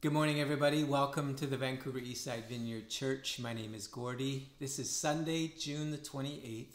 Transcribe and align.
Good 0.00 0.12
morning, 0.12 0.40
everybody. 0.40 0.84
Welcome 0.84 1.34
to 1.34 1.46
the 1.48 1.56
Vancouver 1.56 1.98
Eastside 1.98 2.46
Vineyard 2.48 2.88
Church. 2.88 3.40
My 3.40 3.52
name 3.52 3.74
is 3.74 3.88
Gordie. 3.88 4.46
This 4.60 4.78
is 4.78 4.88
Sunday, 4.88 5.52
June 5.58 5.90
the 5.90 5.98
28th, 5.98 6.66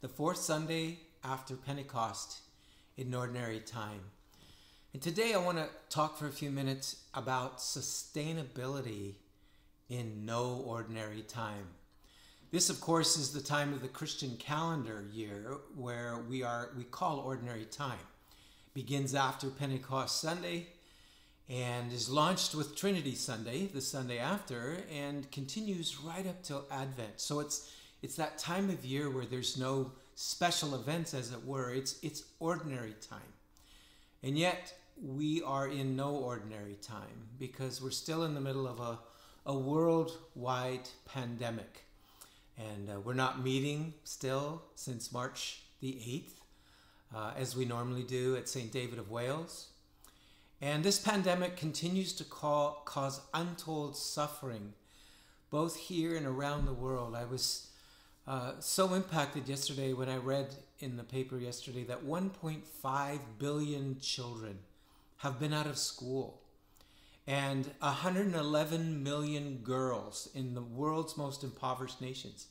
the 0.00 0.08
fourth 0.08 0.38
Sunday 0.38 1.00
after 1.22 1.54
Pentecost 1.54 2.38
in 2.96 3.14
Ordinary 3.14 3.60
Time. 3.60 4.00
And 4.94 5.02
today 5.02 5.34
I 5.34 5.36
want 5.36 5.58
to 5.58 5.68
talk 5.90 6.16
for 6.16 6.28
a 6.28 6.32
few 6.32 6.50
minutes 6.50 7.04
about 7.12 7.58
sustainability 7.58 9.16
in 9.90 10.24
no 10.24 10.64
ordinary 10.66 11.20
time. 11.20 11.66
This, 12.52 12.70
of 12.70 12.80
course, 12.80 13.18
is 13.18 13.34
the 13.34 13.42
time 13.42 13.74
of 13.74 13.82
the 13.82 13.88
Christian 13.88 14.34
calendar 14.38 15.04
year 15.12 15.58
where 15.76 16.24
we 16.26 16.42
are 16.42 16.70
we 16.74 16.84
call 16.84 17.18
ordinary 17.18 17.66
time. 17.66 17.98
begins 18.72 19.14
after 19.14 19.50
Pentecost 19.50 20.22
Sunday 20.22 20.68
and 21.48 21.92
is 21.92 22.10
launched 22.10 22.54
with 22.54 22.76
Trinity 22.76 23.14
Sunday, 23.14 23.66
the 23.66 23.80
Sunday 23.80 24.18
after, 24.18 24.78
and 24.92 25.30
continues 25.30 26.00
right 26.00 26.26
up 26.26 26.42
till 26.42 26.64
Advent. 26.70 27.20
So 27.20 27.40
it's 27.40 27.70
it's 28.02 28.16
that 28.16 28.38
time 28.38 28.68
of 28.70 28.84
year 28.84 29.10
where 29.10 29.24
there's 29.24 29.56
no 29.56 29.92
special 30.14 30.74
events, 30.74 31.14
as 31.14 31.32
it 31.32 31.44
were. 31.44 31.72
It's 31.72 31.98
it's 32.02 32.24
ordinary 32.40 32.94
time, 33.08 33.32
and 34.22 34.36
yet 34.36 34.74
we 35.00 35.42
are 35.42 35.68
in 35.68 35.94
no 35.94 36.10
ordinary 36.10 36.76
time 36.82 37.28
because 37.38 37.82
we're 37.82 37.90
still 37.90 38.24
in 38.24 38.34
the 38.34 38.40
middle 38.40 38.66
of 38.66 38.80
a 38.80 38.98
a 39.46 39.56
worldwide 39.56 40.88
pandemic, 41.04 41.84
and 42.58 42.90
uh, 42.90 42.98
we're 42.98 43.14
not 43.14 43.44
meeting 43.44 43.94
still 44.02 44.62
since 44.74 45.12
March 45.12 45.62
the 45.80 46.00
eighth, 46.04 46.40
uh, 47.14 47.30
as 47.36 47.54
we 47.54 47.64
normally 47.64 48.02
do 48.02 48.34
at 48.34 48.48
St. 48.48 48.72
David 48.72 48.98
of 48.98 49.08
Wales. 49.10 49.68
And 50.66 50.82
this 50.82 50.98
pandemic 50.98 51.56
continues 51.56 52.12
to 52.14 52.24
call, 52.24 52.82
cause 52.84 53.20
untold 53.32 53.96
suffering, 53.96 54.72
both 55.48 55.76
here 55.76 56.16
and 56.16 56.26
around 56.26 56.66
the 56.66 56.72
world. 56.72 57.14
I 57.14 57.24
was 57.24 57.68
uh, 58.26 58.54
so 58.58 58.92
impacted 58.94 59.48
yesterday 59.48 59.92
when 59.92 60.08
I 60.08 60.16
read 60.16 60.56
in 60.80 60.96
the 60.96 61.04
paper 61.04 61.38
yesterday 61.38 61.84
that 61.84 62.04
1.5 62.04 63.18
billion 63.38 64.00
children 64.00 64.58
have 65.18 65.38
been 65.38 65.52
out 65.52 65.68
of 65.68 65.78
school. 65.78 66.42
And 67.28 67.70
111 67.78 69.04
million 69.04 69.58
girls 69.58 70.28
in 70.34 70.54
the 70.54 70.62
world's 70.62 71.16
most 71.16 71.44
impoverished 71.44 72.00
nations 72.00 72.48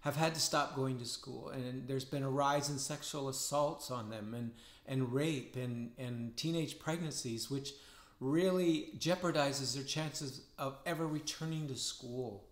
have 0.00 0.16
had 0.16 0.34
to 0.34 0.40
stop 0.40 0.74
going 0.74 0.98
to 0.98 1.04
school. 1.04 1.50
And 1.50 1.86
there's 1.86 2.04
been 2.04 2.22
a 2.22 2.30
rise 2.30 2.70
in 2.70 2.78
sexual 2.78 3.28
assaults 3.28 3.90
on 3.90 4.10
them 4.10 4.34
and 4.34 4.52
and 4.90 5.12
rape 5.12 5.56
and, 5.56 5.92
and 5.98 6.36
teenage 6.36 6.78
pregnancies, 6.80 7.48
which 7.48 7.72
really 8.18 8.88
jeopardizes 8.98 9.74
their 9.74 9.84
chances 9.84 10.42
of 10.58 10.76
ever 10.84 11.06
returning 11.06 11.68
to 11.68 11.76
school. 11.76 12.44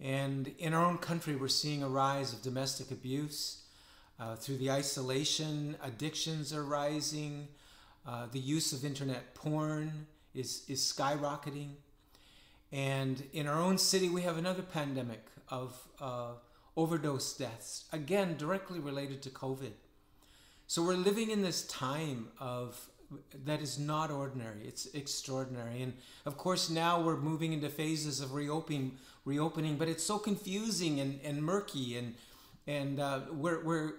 And 0.00 0.52
in 0.58 0.74
our 0.74 0.84
own 0.84 0.98
country, 0.98 1.36
we're 1.36 1.48
seeing 1.48 1.82
a 1.82 1.88
rise 1.88 2.32
of 2.32 2.42
domestic 2.42 2.90
abuse. 2.90 3.62
Uh, 4.18 4.34
through 4.34 4.58
the 4.58 4.70
isolation, 4.70 5.76
addictions 5.82 6.52
are 6.52 6.64
rising. 6.64 7.48
Uh, 8.06 8.26
the 8.30 8.40
use 8.40 8.72
of 8.72 8.84
internet 8.84 9.34
porn 9.34 10.06
is, 10.34 10.64
is 10.68 10.80
skyrocketing. 10.80 11.70
And 12.72 13.22
in 13.32 13.46
our 13.46 13.60
own 13.60 13.78
city, 13.78 14.08
we 14.08 14.22
have 14.22 14.36
another 14.36 14.62
pandemic 14.62 15.24
of 15.48 15.78
uh, 16.00 16.32
overdose 16.76 17.36
deaths, 17.36 17.84
again, 17.92 18.36
directly 18.36 18.78
related 18.78 19.22
to 19.22 19.30
COVID. 19.30 19.72
So 20.66 20.82
we're 20.82 20.94
living 20.94 21.30
in 21.30 21.42
this 21.42 21.66
time 21.66 22.28
of 22.40 22.88
that 23.44 23.60
is 23.60 23.78
not 23.78 24.10
ordinary. 24.10 24.62
It's 24.64 24.86
extraordinary. 24.94 25.82
And 25.82 25.92
of 26.26 26.36
course, 26.36 26.70
now 26.70 27.00
we're 27.00 27.16
moving 27.16 27.52
into 27.52 27.68
phases 27.68 28.20
of 28.20 28.32
reopening, 28.32 28.96
reopening, 29.24 29.76
but 29.76 29.88
it's 29.88 30.02
so 30.02 30.18
confusing 30.18 31.00
and, 31.00 31.20
and 31.22 31.42
murky. 31.42 31.96
And, 31.96 32.14
and 32.66 33.00
uh, 33.00 33.20
we're, 33.30 33.62
we're, 33.62 33.92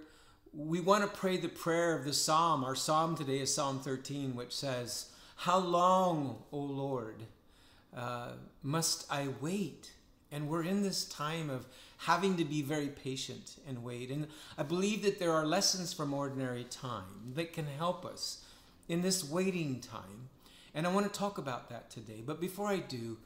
we 0.53 0.79
want 0.79 1.03
to 1.03 1.19
pray 1.19 1.37
the 1.37 1.49
prayer 1.49 1.97
of 1.97 2.05
the 2.05 2.13
Psalm. 2.13 2.63
Our 2.63 2.75
Psalm 2.75 3.15
today 3.15 3.39
is 3.39 3.53
Psalm 3.53 3.79
13, 3.79 4.35
which 4.35 4.53
says, 4.55 5.09
How 5.35 5.59
long, 5.59 6.43
O 6.51 6.57
Lord, 6.57 7.23
uh, 7.95 8.31
must 8.63 9.05
I 9.11 9.29
wait? 9.39 9.91
And 10.31 10.49
we're 10.49 10.63
in 10.63 10.81
this 10.81 11.05
time 11.05 11.49
of 11.49 11.65
having 11.97 12.37
to 12.37 12.45
be 12.45 12.61
very 12.61 12.87
patient 12.87 13.55
and 13.67 13.83
wait. 13.83 14.09
And 14.09 14.27
I 14.57 14.63
believe 14.63 15.03
that 15.03 15.19
there 15.19 15.31
are 15.31 15.45
lessons 15.45 15.93
from 15.93 16.13
ordinary 16.13 16.65
time 16.65 17.33
that 17.35 17.53
can 17.53 17.67
help 17.67 18.05
us 18.05 18.43
in 18.89 19.01
this 19.01 19.23
waiting 19.23 19.79
time. 19.79 20.29
And 20.73 20.85
I 20.85 20.91
want 20.91 21.11
to 21.11 21.19
talk 21.19 21.37
about 21.37 21.69
that 21.69 21.89
today. 21.89 22.21
But 22.25 22.41
before 22.41 22.67
I 22.67 22.77
do, 22.77 23.17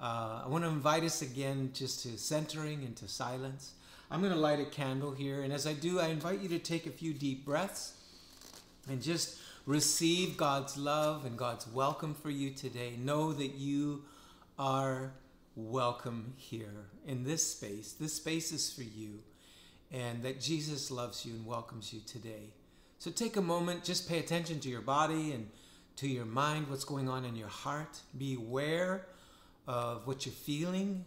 uh, 0.00 0.42
I 0.44 0.48
want 0.48 0.64
to 0.64 0.70
invite 0.70 1.04
us 1.04 1.22
again 1.22 1.70
just 1.72 2.02
to 2.02 2.18
centering 2.18 2.84
and 2.84 2.94
to 2.96 3.08
silence. 3.08 3.72
I'm 4.10 4.20
going 4.20 4.32
to 4.32 4.38
light 4.38 4.60
a 4.60 4.64
candle 4.64 5.12
here. 5.12 5.42
And 5.42 5.52
as 5.52 5.66
I 5.66 5.72
do, 5.72 6.00
I 6.00 6.08
invite 6.08 6.40
you 6.40 6.48
to 6.50 6.58
take 6.58 6.86
a 6.86 6.90
few 6.90 7.12
deep 7.12 7.44
breaths 7.44 7.94
and 8.88 9.02
just 9.02 9.38
receive 9.66 10.36
God's 10.36 10.76
love 10.76 11.24
and 11.26 11.36
God's 11.36 11.66
welcome 11.66 12.14
for 12.14 12.30
you 12.30 12.50
today. 12.50 12.94
Know 12.98 13.32
that 13.32 13.54
you 13.54 14.04
are 14.58 15.12
welcome 15.58 16.34
here 16.36 16.86
in 17.04 17.24
this 17.24 17.44
space. 17.44 17.92
This 17.92 18.14
space 18.14 18.52
is 18.52 18.72
for 18.72 18.84
you, 18.84 19.18
and 19.90 20.22
that 20.22 20.40
Jesus 20.40 20.90
loves 20.90 21.26
you 21.26 21.34
and 21.34 21.44
welcomes 21.44 21.92
you 21.92 22.00
today. 22.06 22.52
So 23.00 23.10
take 23.10 23.36
a 23.36 23.42
moment, 23.42 23.82
just 23.82 24.08
pay 24.08 24.20
attention 24.20 24.60
to 24.60 24.68
your 24.68 24.82
body 24.82 25.32
and 25.32 25.48
to 25.96 26.06
your 26.06 26.26
mind, 26.26 26.68
what's 26.68 26.84
going 26.84 27.08
on 27.08 27.24
in 27.24 27.34
your 27.34 27.48
heart. 27.48 27.98
Be 28.16 28.34
aware 28.34 29.06
of 29.66 30.06
what 30.06 30.24
you're 30.24 30.32
feeling, 30.32 31.04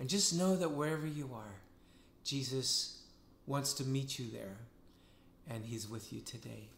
and 0.00 0.08
just 0.08 0.36
know 0.36 0.56
that 0.56 0.72
wherever 0.72 1.06
you 1.06 1.30
are, 1.32 1.60
Jesus 2.24 3.02
wants 3.46 3.72
to 3.74 3.84
meet 3.84 4.18
you 4.18 4.26
there, 4.32 4.56
and 5.48 5.64
He's 5.64 5.88
with 5.88 6.12
you 6.12 6.20
today. 6.20 6.70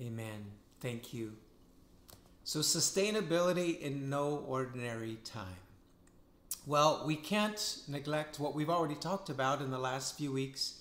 Amen. 0.00 0.46
Thank 0.80 1.12
you. 1.12 1.32
So, 2.44 2.60
sustainability 2.60 3.80
in 3.80 4.08
no 4.08 4.44
ordinary 4.46 5.18
time. 5.24 5.56
Well, 6.66 7.02
we 7.06 7.16
can't 7.16 7.78
neglect 7.88 8.38
what 8.38 8.54
we've 8.54 8.70
already 8.70 8.94
talked 8.94 9.28
about 9.28 9.60
in 9.60 9.70
the 9.70 9.78
last 9.78 10.16
few 10.16 10.32
weeks 10.32 10.80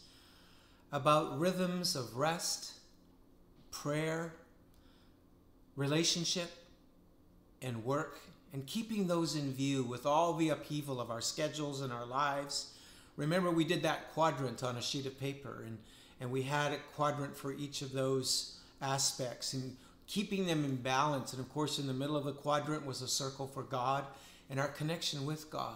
about 0.92 1.40
rhythms 1.40 1.96
of 1.96 2.16
rest, 2.16 2.74
prayer, 3.72 4.34
relationship, 5.76 6.52
and 7.62 7.84
work, 7.84 8.20
and 8.54 8.66
keeping 8.66 9.08
those 9.08 9.36
in 9.36 9.52
view 9.52 9.84
with 9.84 10.06
all 10.06 10.34
the 10.34 10.50
upheaval 10.50 11.02
of 11.02 11.10
our 11.10 11.22
schedules 11.22 11.82
and 11.82 11.92
our 11.92 12.06
lives. 12.06 12.74
Remember, 13.16 13.50
we 13.50 13.66
did 13.66 13.82
that 13.82 14.14
quadrant 14.14 14.64
on 14.64 14.78
a 14.78 14.82
sheet 14.82 15.06
of 15.06 15.20
paper, 15.20 15.64
and, 15.66 15.78
and 16.22 16.32
we 16.32 16.44
had 16.44 16.72
a 16.72 16.78
quadrant 16.96 17.36
for 17.36 17.52
each 17.52 17.82
of 17.82 17.92
those 17.92 18.57
aspects 18.82 19.54
and 19.54 19.76
keeping 20.08 20.46
them 20.46 20.64
in 20.64 20.76
balance. 20.76 21.34
And 21.34 21.42
of 21.42 21.50
course, 21.50 21.80
in 21.80 21.88
the 21.88 21.94
middle 21.94 22.16
of 22.16 22.26
the 22.26 22.32
quadrant 22.32 22.86
was 22.86 23.02
a 23.02 23.08
circle 23.08 23.48
for 23.48 23.64
God 23.64 24.06
and 24.50 24.60
our 24.60 24.70
connection 24.70 25.26
with 25.26 25.50
God. 25.50 25.76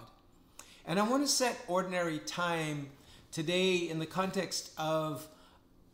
And 0.85 0.99
I 0.99 1.07
want 1.07 1.23
to 1.23 1.27
set 1.27 1.57
ordinary 1.67 2.19
time 2.19 2.89
today 3.31 3.75
in 3.75 3.99
the 3.99 4.05
context 4.05 4.71
of 4.77 5.27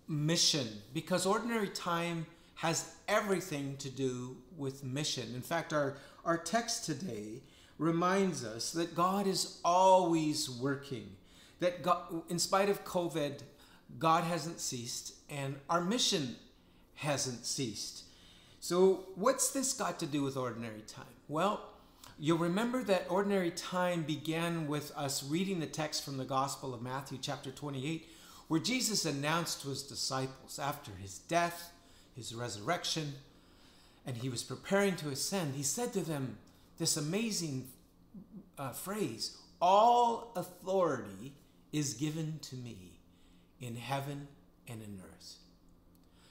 mission 0.07 0.67
because 0.93 1.25
ordinary 1.25 1.69
time 1.69 2.25
has 2.55 2.95
everything 3.07 3.75
to 3.77 3.89
do 3.89 4.37
with 4.55 4.83
mission. 4.83 5.33
In 5.35 5.41
fact, 5.41 5.73
our, 5.73 5.97
our 6.25 6.37
text 6.37 6.85
today 6.85 7.41
reminds 7.77 8.43
us 8.43 8.71
that 8.71 8.95
God 8.95 9.27
is 9.27 9.59
always 9.63 10.49
working, 10.49 11.09
that 11.59 11.83
God, 11.83 12.23
in 12.29 12.39
spite 12.39 12.69
of 12.69 12.83
COVID, 12.83 13.41
God 13.99 14.23
hasn't 14.23 14.59
ceased, 14.59 15.13
and 15.29 15.55
our 15.69 15.81
mission 15.81 16.35
hasn't 16.97 17.45
ceased. 17.45 18.03
So, 18.59 19.05
what's 19.15 19.51
this 19.51 19.73
got 19.73 19.99
to 19.99 20.05
do 20.05 20.23
with 20.23 20.35
ordinary 20.35 20.81
time? 20.81 21.05
Well, 21.27 21.61
you'll 22.19 22.39
remember 22.39 22.83
that 22.83 23.05
ordinary 23.09 23.51
time 23.51 24.03
began 24.03 24.67
with 24.67 24.91
us 24.95 25.23
reading 25.23 25.59
the 25.59 25.67
text 25.67 26.03
from 26.03 26.17
the 26.17 26.25
Gospel 26.25 26.73
of 26.73 26.81
Matthew, 26.81 27.19
chapter 27.21 27.51
28, 27.51 28.09
where 28.47 28.59
Jesus 28.59 29.05
announced 29.05 29.61
to 29.61 29.69
his 29.69 29.83
disciples 29.83 30.57
after 30.57 30.91
his 30.91 31.19
death, 31.19 31.71
his 32.15 32.33
resurrection, 32.33 33.13
and 34.05 34.17
he 34.17 34.29
was 34.29 34.41
preparing 34.41 34.95
to 34.95 35.09
ascend, 35.09 35.55
he 35.55 35.63
said 35.63 35.93
to 35.93 36.01
them 36.01 36.37
this 36.77 36.97
amazing 36.97 37.67
uh, 38.57 38.71
phrase 38.71 39.37
All 39.61 40.31
authority 40.35 41.33
is 41.71 41.93
given 41.93 42.39
to 42.41 42.55
me 42.55 43.01
in 43.59 43.75
heaven 43.75 44.27
and 44.67 44.81
in 44.81 44.99
earth. 45.03 45.35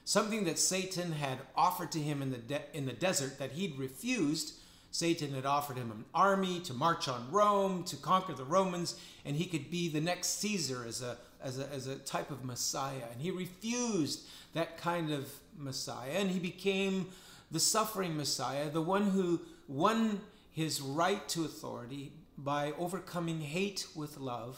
Something 0.07 0.45
that 0.45 0.57
Satan 0.57 1.11
had 1.11 1.39
offered 1.53 1.91
to 1.91 1.99
him 1.99 2.21
in 2.21 2.31
the, 2.31 2.37
de- 2.37 2.61
in 2.73 2.85
the 2.85 2.93
desert 2.93 3.39
that 3.39 3.51
he'd 3.51 3.77
refused. 3.77 4.53
Satan 4.89 5.33
had 5.33 5.45
offered 5.45 5.75
him 5.75 5.91
an 5.91 6.05
army 6.13 6.61
to 6.61 6.73
march 6.73 7.09
on 7.09 7.29
Rome, 7.29 7.83
to 7.83 7.97
conquer 7.97 8.31
the 8.31 8.45
Romans, 8.45 8.97
and 9.25 9.35
he 9.35 9.43
could 9.43 9.69
be 9.69 9.89
the 9.89 9.99
next 9.99 10.39
Caesar 10.39 10.85
as 10.87 11.01
a, 11.01 11.17
as 11.43 11.59
a, 11.59 11.67
as 11.73 11.87
a 11.87 11.97
type 11.97 12.31
of 12.31 12.45
Messiah. 12.45 13.03
And 13.11 13.21
he 13.21 13.31
refused 13.31 14.21
that 14.53 14.77
kind 14.77 15.11
of 15.11 15.29
Messiah, 15.57 16.11
and 16.15 16.31
he 16.31 16.39
became 16.39 17.07
the 17.51 17.59
suffering 17.59 18.15
Messiah, 18.15 18.69
the 18.69 18.81
one 18.81 19.09
who 19.09 19.41
won 19.67 20.21
his 20.53 20.79
right 20.79 21.27
to 21.27 21.43
authority 21.43 22.13
by 22.37 22.71
overcoming 22.79 23.41
hate 23.41 23.85
with 23.93 24.17
love, 24.17 24.57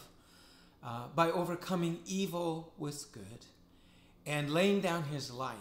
uh, 0.83 1.07
by 1.15 1.31
overcoming 1.31 2.01
evil 2.05 2.71
with 2.77 3.11
good, 3.11 3.47
and 4.29 4.53
laying 4.53 4.79
down 4.79 5.03
his 5.03 5.31
life. 5.31 5.57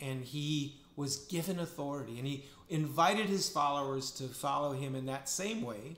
And 0.00 0.24
he 0.24 0.76
was 0.96 1.18
given 1.26 1.60
authority, 1.60 2.18
and 2.18 2.26
he 2.26 2.44
invited 2.68 3.26
his 3.26 3.48
followers 3.48 4.10
to 4.12 4.24
follow 4.24 4.72
him 4.72 4.94
in 4.94 5.06
that 5.06 5.28
same 5.28 5.62
way, 5.62 5.96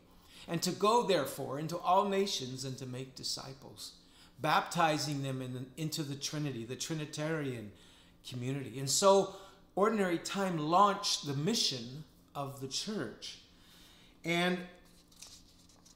and 0.49 0.61
to 0.63 0.73
go, 0.73 1.05
therefore, 1.05 1.59
into 1.59 1.79
all 1.79 2.09
nations 2.09 2.65
and 2.65 2.77
to 2.79 2.87
make 2.87 3.15
disciples, 3.15 3.93
baptizing 4.41 5.23
them 5.23 5.41
in, 5.41 5.67
into 5.77 6.03
the 6.03 6.17
Trinity, 6.17 6.65
the 6.65 6.77
Trinitarian 6.77 7.71
community. 8.29 8.79
And 8.81 8.91
so, 8.91 9.37
Ordinary 9.77 10.19
Time 10.19 10.59
launched 10.59 11.27
the 11.27 11.35
mission 11.35 12.03
of 12.35 12.61
the 12.61 12.69
church. 12.69 13.39
And 14.25 14.59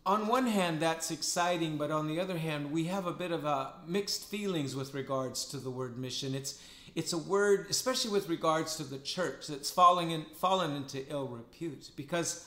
on 0.04 0.26
one 0.26 0.46
hand, 0.46 0.80
that's 0.80 1.10
exciting, 1.10 1.76
but 1.76 1.90
on 1.90 2.08
the 2.08 2.18
other 2.18 2.36
hand, 2.36 2.72
we 2.72 2.84
have 2.84 3.06
a 3.06 3.12
bit 3.12 3.30
of 3.30 3.44
a 3.44 3.74
mixed 3.86 4.28
feelings 4.28 4.74
with 4.74 4.94
regards 4.94 5.44
to 5.46 5.58
the 5.58 5.70
word 5.70 5.96
mission. 5.96 6.34
It's 6.34 6.60
it's 6.94 7.14
a 7.14 7.18
word, 7.18 7.68
especially 7.70 8.10
with 8.10 8.28
regards 8.28 8.76
to 8.76 8.84
the 8.84 8.98
church, 8.98 9.46
that's 9.46 9.70
falling 9.70 10.10
in, 10.10 10.26
fallen 10.34 10.76
into 10.76 11.08
ill 11.10 11.26
repute 11.26 11.90
because 11.96 12.46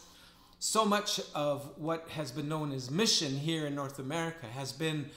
so 0.59 0.85
much 0.85 1.19
of 1.33 1.71
what 1.77 2.07
has 2.09 2.31
been 2.31 2.47
known 2.47 2.71
as 2.71 2.91
mission 2.91 3.37
here 3.37 3.65
in 3.65 3.73
North 3.73 3.97
America 3.97 4.45
has 4.47 4.71
been 4.71 5.09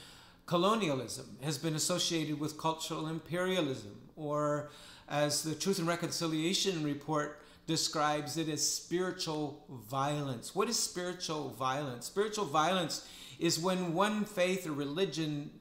colonialism, 0.47 1.37
has 1.43 1.59
been 1.59 1.75
associated 1.75 2.39
with 2.39 2.57
cultural 2.57 3.07
imperialism, 3.07 3.95
or 4.15 4.71
as 5.07 5.43
the 5.43 5.53
Truth 5.53 5.79
and 5.79 5.87
Reconciliation 5.87 6.83
report 6.83 7.41
describes 7.69 8.35
it 8.35 8.49
as 8.49 8.67
spiritual 8.67 9.63
violence. 9.69 10.55
What 10.55 10.67
is 10.69 10.79
spiritual 10.79 11.49
violence? 11.49 12.07
Spiritual 12.07 12.45
violence 12.45 13.07
is 13.37 13.59
when 13.59 13.93
one 13.93 14.25
faith 14.25 14.65
or 14.65 14.71
religion 14.71 15.51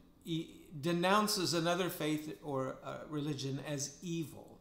denounces 0.81 1.53
another 1.53 1.91
faith 1.91 2.39
or 2.43 2.77
uh, 2.83 3.01
religion 3.11 3.61
as 3.69 3.99
evil 4.01 4.59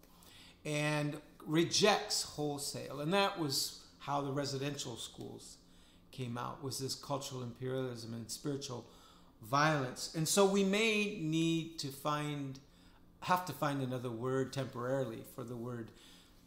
and 0.65 1.21
rejects 1.45 2.21
wholesale. 2.21 2.99
And 2.99 3.13
that 3.13 3.39
was 3.39 3.79
how 3.99 4.19
the 4.19 4.33
residential 4.33 4.97
schools 4.97 5.55
came 6.11 6.37
out 6.37 6.61
was 6.61 6.79
this 6.79 6.95
cultural 6.95 7.43
imperialism 7.43 8.13
and 8.13 8.29
spiritual 8.29 8.85
violence. 9.41 10.13
And 10.15 10.27
so 10.27 10.45
we 10.45 10.65
may 10.65 11.17
need 11.21 11.79
to 11.79 11.87
find 11.87 12.59
have 13.21 13.45
to 13.45 13.53
find 13.53 13.81
another 13.81 14.11
word 14.11 14.51
temporarily 14.51 15.23
for 15.33 15.45
the 15.45 15.55
word 15.55 15.91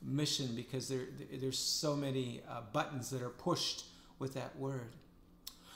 mission 0.03 0.49
because 0.55 0.89
there, 0.89 1.07
there's 1.33 1.59
so 1.59 1.95
many 1.95 2.41
uh, 2.49 2.61
buttons 2.73 3.11
that 3.11 3.23
are 3.23 3.31
pushed 3.31 3.85
with 4.19 4.35
that 4.35 4.57
word. 4.57 4.93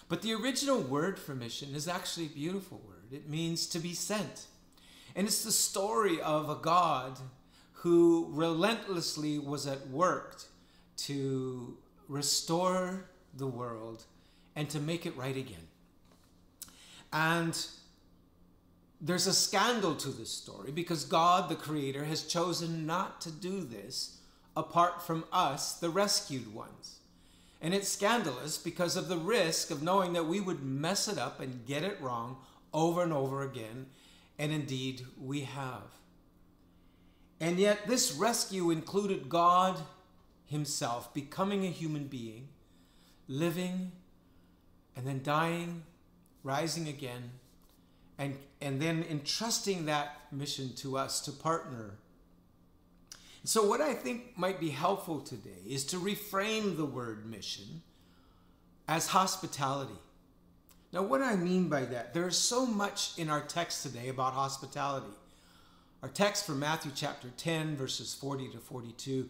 But 0.08 0.22
the 0.22 0.34
original 0.34 0.80
word 0.80 1.18
for 1.18 1.34
mission 1.34 1.74
is 1.74 1.88
actually 1.88 2.26
a 2.26 2.30
beautiful 2.30 2.80
word. 2.86 3.12
It 3.12 3.28
means 3.28 3.66
to 3.68 3.78
be 3.78 3.94
sent. 3.94 4.46
And 5.16 5.26
it's 5.26 5.44
the 5.44 5.52
story 5.52 6.20
of 6.20 6.50
a 6.50 6.56
God 6.56 7.18
who 7.72 8.28
relentlessly 8.30 9.38
was 9.38 9.66
at 9.66 9.88
work 9.88 10.42
to 10.96 11.76
restore 12.08 13.04
the 13.36 13.46
world 13.46 14.04
and 14.56 14.68
to 14.70 14.80
make 14.80 15.06
it 15.06 15.16
right 15.16 15.36
again. 15.36 15.68
And 17.12 17.66
there's 19.00 19.26
a 19.26 19.34
scandal 19.34 19.94
to 19.96 20.08
this 20.08 20.30
story 20.30 20.70
because 20.70 21.04
God, 21.04 21.48
the 21.48 21.56
Creator, 21.56 22.04
has 22.04 22.22
chosen 22.22 22.86
not 22.86 23.20
to 23.22 23.30
do 23.30 23.62
this 23.62 24.18
apart 24.56 25.02
from 25.02 25.24
us, 25.32 25.74
the 25.74 25.90
rescued 25.90 26.54
ones. 26.54 27.00
And 27.60 27.74
it's 27.74 27.88
scandalous 27.88 28.58
because 28.58 28.96
of 28.96 29.08
the 29.08 29.16
risk 29.16 29.70
of 29.70 29.82
knowing 29.82 30.12
that 30.12 30.26
we 30.26 30.40
would 30.40 30.62
mess 30.62 31.08
it 31.08 31.18
up 31.18 31.40
and 31.40 31.66
get 31.66 31.82
it 31.82 32.00
wrong 32.00 32.36
over 32.72 33.02
and 33.02 33.12
over 33.12 33.42
again. 33.42 33.86
And 34.38 34.52
indeed, 34.52 35.02
we 35.20 35.42
have. 35.42 35.82
And 37.40 37.58
yet, 37.58 37.86
this 37.86 38.12
rescue 38.12 38.70
included 38.70 39.28
God 39.28 39.78
Himself 40.46 41.12
becoming 41.14 41.64
a 41.64 41.70
human 41.70 42.06
being, 42.06 42.48
living, 43.28 43.92
and 44.96 45.06
then 45.06 45.22
dying, 45.22 45.82
rising 46.42 46.88
again 46.88 47.30
and, 48.18 48.36
and 48.60 48.80
then 48.80 49.04
entrusting 49.10 49.86
that 49.86 50.16
mission 50.30 50.72
to 50.76 50.96
us 50.96 51.20
to 51.22 51.32
partner. 51.32 51.98
So, 53.44 53.66
what 53.66 53.80
I 53.80 53.92
think 53.92 54.38
might 54.38 54.58
be 54.58 54.70
helpful 54.70 55.20
today 55.20 55.50
is 55.68 55.84
to 55.86 55.96
reframe 55.96 56.76
the 56.76 56.86
word 56.86 57.30
mission 57.30 57.82
as 58.88 59.08
hospitality. 59.08 59.98
Now, 60.92 61.02
what 61.02 61.22
I 61.22 61.36
mean 61.36 61.68
by 61.68 61.84
that, 61.86 62.14
there's 62.14 62.38
so 62.38 62.64
much 62.64 63.18
in 63.18 63.28
our 63.28 63.40
text 63.40 63.82
today 63.82 64.08
about 64.08 64.32
hospitality. 64.32 65.12
Our 66.02 66.08
text 66.08 66.46
from 66.46 66.60
Matthew 66.60 66.92
chapter 66.94 67.28
10, 67.36 67.76
verses 67.76 68.14
40 68.14 68.50
to 68.50 68.58
42, 68.58 69.28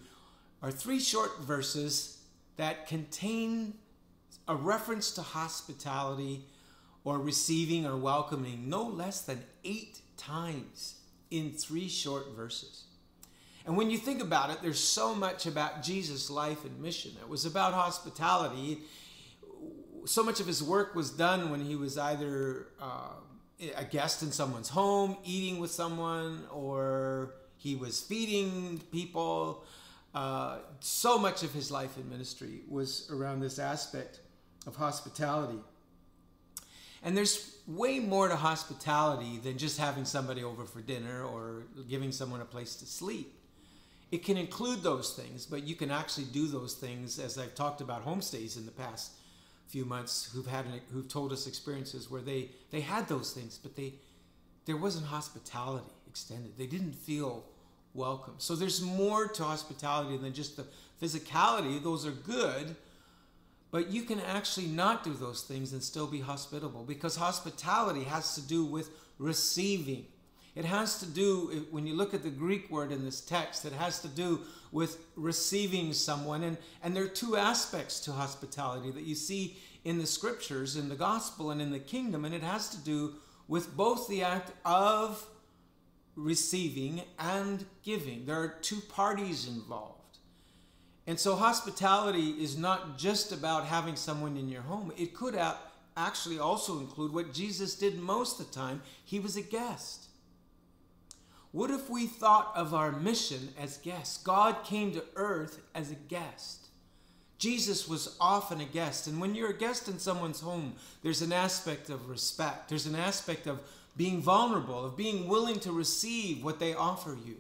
are 0.63 0.71
three 0.71 1.01
short 1.01 1.41
verses 1.41 2.19
that 2.57 2.87
contain 2.87 3.75
a 4.47 4.55
reference 4.55 5.13
to 5.13 5.23
hospitality 5.23 6.45
or 7.05 7.19
receiving 7.19 7.87
or 7.87 7.97
welcoming 7.97 8.69
no 8.69 8.83
less 8.83 9.21
than 9.21 9.45
eight 9.63 10.01
times 10.17 10.97
in 11.31 11.53
three 11.53 11.89
short 11.89 12.35
verses. 12.35 12.85
And 13.67 13.77
when 13.77 13.91
you 13.91 13.99
think 13.99 14.23
about 14.23 14.51
it, 14.51 14.59
there's 14.63 14.81
so 14.81 15.15
much 15.15 15.47
about 15.47 15.83
Jesus' 15.83 16.31
life 16.31 16.65
and 16.65 16.81
mission. 16.81 17.13
It 17.21 17.29
was 17.29 17.45
about 17.45 17.73
hospitality. 17.73 18.81
So 20.05 20.23
much 20.23 20.41
of 20.41 20.47
his 20.47 20.63
work 20.63 20.95
was 20.95 21.11
done 21.11 21.51
when 21.51 21.65
he 21.65 21.77
was 21.77 21.97
either 21.97 22.69
uh, 22.81 23.15
a 23.77 23.85
guest 23.85 24.23
in 24.23 24.33
someone's 24.33 24.69
home, 24.69 25.17
eating 25.25 25.61
with 25.61 25.71
someone, 25.71 26.45
or 26.53 27.35
he 27.57 27.75
was 27.75 28.01
feeding 28.01 28.83
people. 28.93 29.65
Uh, 30.15 30.59
so 30.81 31.19
much 31.19 31.43
of 31.43 31.53
his 31.53 31.71
life 31.71 31.97
and 31.97 32.09
ministry 32.09 32.61
was 32.69 33.09
around 33.11 33.41
this 33.41 33.59
aspect 33.59 34.21
of 34.67 34.77
hospitality. 34.77 35.59
And 37.05 37.17
there's 37.17 37.57
way 37.67 38.01
more 38.01 38.29
to 38.29 38.37
hospitality 38.37 39.39
than 39.39 39.59
just 39.59 39.79
having 39.79 40.05
somebody 40.05 40.43
over 40.43 40.65
for 40.65 40.81
dinner 40.81 41.23
or 41.23 41.65
giving 41.89 42.11
someone 42.11 42.41
a 42.41 42.47
place 42.47 42.75
to 42.77 42.87
sleep. 42.87 43.33
It 44.11 44.25
can 44.25 44.37
include 44.37 44.83
those 44.83 45.13
things, 45.13 45.45
but 45.45 45.65
you 45.65 45.75
can 45.75 45.91
actually 45.91 46.27
do 46.27 46.47
those 46.47 46.75
things 46.75 47.19
as 47.19 47.39
I've 47.39 47.55
talked 47.55 47.81
about 47.81 48.07
homestays 48.07 48.57
in 48.57 48.65
the 48.65 48.73
past 48.73 49.13
few 49.67 49.85
months 49.85 50.31
who've 50.33 50.47
had 50.47 50.67
an, 50.67 50.81
who've 50.93 51.09
told 51.09 51.33
us 51.33 51.47
experiences 51.47 52.11
where 52.11 52.21
they 52.21 52.51
they 52.71 52.81
had 52.81 53.09
those 53.09 53.33
things, 53.33 53.59
but 53.61 53.77
they 53.77 53.95
there 54.67 54.77
wasn't 54.77 55.07
hospitality 55.07 55.91
extended. 56.07 56.53
They 56.57 56.67
didn't 56.67 56.95
feel 56.95 57.45
welcome. 57.93 58.35
So 58.39 58.55
there's 58.55 58.81
more 58.81 59.27
to 59.27 59.43
hospitality 59.43 60.17
than 60.17 60.33
just 60.33 60.57
the 60.57 60.67
physicality. 61.03 61.83
Those 61.83 62.07
are 62.07 62.13
good, 62.13 62.77
but 63.75 63.91
you 63.91 64.03
can 64.03 64.21
actually 64.21 64.69
not 64.69 65.03
do 65.03 65.13
those 65.13 65.43
things 65.43 65.73
and 65.73 65.83
still 65.83 66.07
be 66.07 66.21
hospitable 66.21 66.85
because 66.85 67.17
hospitality 67.17 68.05
has 68.05 68.37
to 68.37 68.41
do 68.41 68.65
with 68.65 68.89
receiving. 69.19 70.05
It 70.55 70.65
has 70.65 71.01
to 71.01 71.07
do, 71.07 71.67
when 71.73 71.85
you 71.85 71.95
look 71.95 72.15
at 72.15 72.23
the 72.23 72.31
Greek 72.31 72.71
word 72.71 72.93
in 72.93 73.05
this 73.05 73.21
text, 73.21 73.65
it 73.65 73.73
has 73.73 74.01
to 74.03 74.07
do 74.07 74.43
with 74.71 74.99
receiving 75.17 75.93
someone. 75.93 76.45
And, 76.45 76.57
and 76.85 76.95
there 76.95 77.03
are 77.03 77.09
two 77.09 77.37
aspects 77.37 77.99
to 78.05 78.13
hospitality 78.13 78.93
that 78.93 79.03
you 79.03 79.17
see 79.17 79.57
in 79.83 79.99
the 79.99 80.07
scriptures, 80.07 80.77
in 80.77 80.89
the 80.89 80.95
gospel, 80.95 81.51
and 81.51 81.61
in 81.61 81.73
the 81.73 81.81
kingdom. 81.81 82.25
And 82.25 82.33
it 82.33 82.45
has 82.45 82.69
to 82.69 82.77
do 82.77 83.15
with 83.49 83.77
both 83.77 84.07
the 84.07 84.23
act 84.23 84.53
of 84.65 85.27
receiving 86.15 87.03
and 87.19 87.65
giving. 87.83 88.25
There 88.25 88.41
are 88.41 88.55
two 88.63 88.83
parties 88.83 89.49
involved. 89.49 90.04
And 91.07 91.21
so 91.21 91.37
hospitality 91.37 92.31
is 92.31 92.57
not 92.57 92.97
just 92.99 93.31
about 93.31 93.67
having 93.67 93.97
someone 93.97 94.37
in 94.37 94.49
your 94.49 94.63
home. 94.63 94.93
It 94.97 95.15
could 95.15 95.39
actually 95.97 96.39
also 96.39 96.79
include 96.79 97.13
what 97.13 97.35
Jesus 97.35 97.75
did 97.75 97.99
most 97.99 98.41
of 98.41 98.47
the 98.47 98.55
time. 98.55 98.81
He 99.05 99.21
was 99.21 99.37
a 99.37 99.43
guest. 99.43 100.07
What 101.53 101.71
if 101.71 101.89
we 101.91 102.07
thought 102.07 102.53
of 102.57 102.75
our 102.75 102.91
mission 102.91 103.51
as 103.61 103.77
guests? 103.77 104.23
God 104.23 104.65
came 104.65 104.93
to 104.93 105.05
earth 105.15 105.61
as 105.75 105.91
a 105.91 105.95
guest. 105.95 106.69
Jesus 107.39 107.87
was 107.87 108.17
often 108.19 108.61
a 108.61 108.65
guest. 108.65 109.07
And 109.07 109.21
when 109.21 109.35
you're 109.35 109.51
a 109.51 109.59
guest 109.59 109.89
in 109.89 109.99
someone's 109.99 110.41
home, 110.41 110.75
there's 111.03 111.23
an 111.23 111.33
aspect 111.33 111.91
of 111.91 112.09
respect. 112.09 112.71
There's 112.71 112.87
an 112.87 112.95
aspect 112.95 113.47
of 113.47 113.61
being 113.97 114.23
vulnerable, 114.23 114.85
of 114.85 114.97
being 114.97 115.29
willing 115.29 115.61
to 115.61 115.71
receive 115.71 116.43
what 116.43 116.59
they 116.59 116.75
offer 116.75 117.17
you 117.25 117.37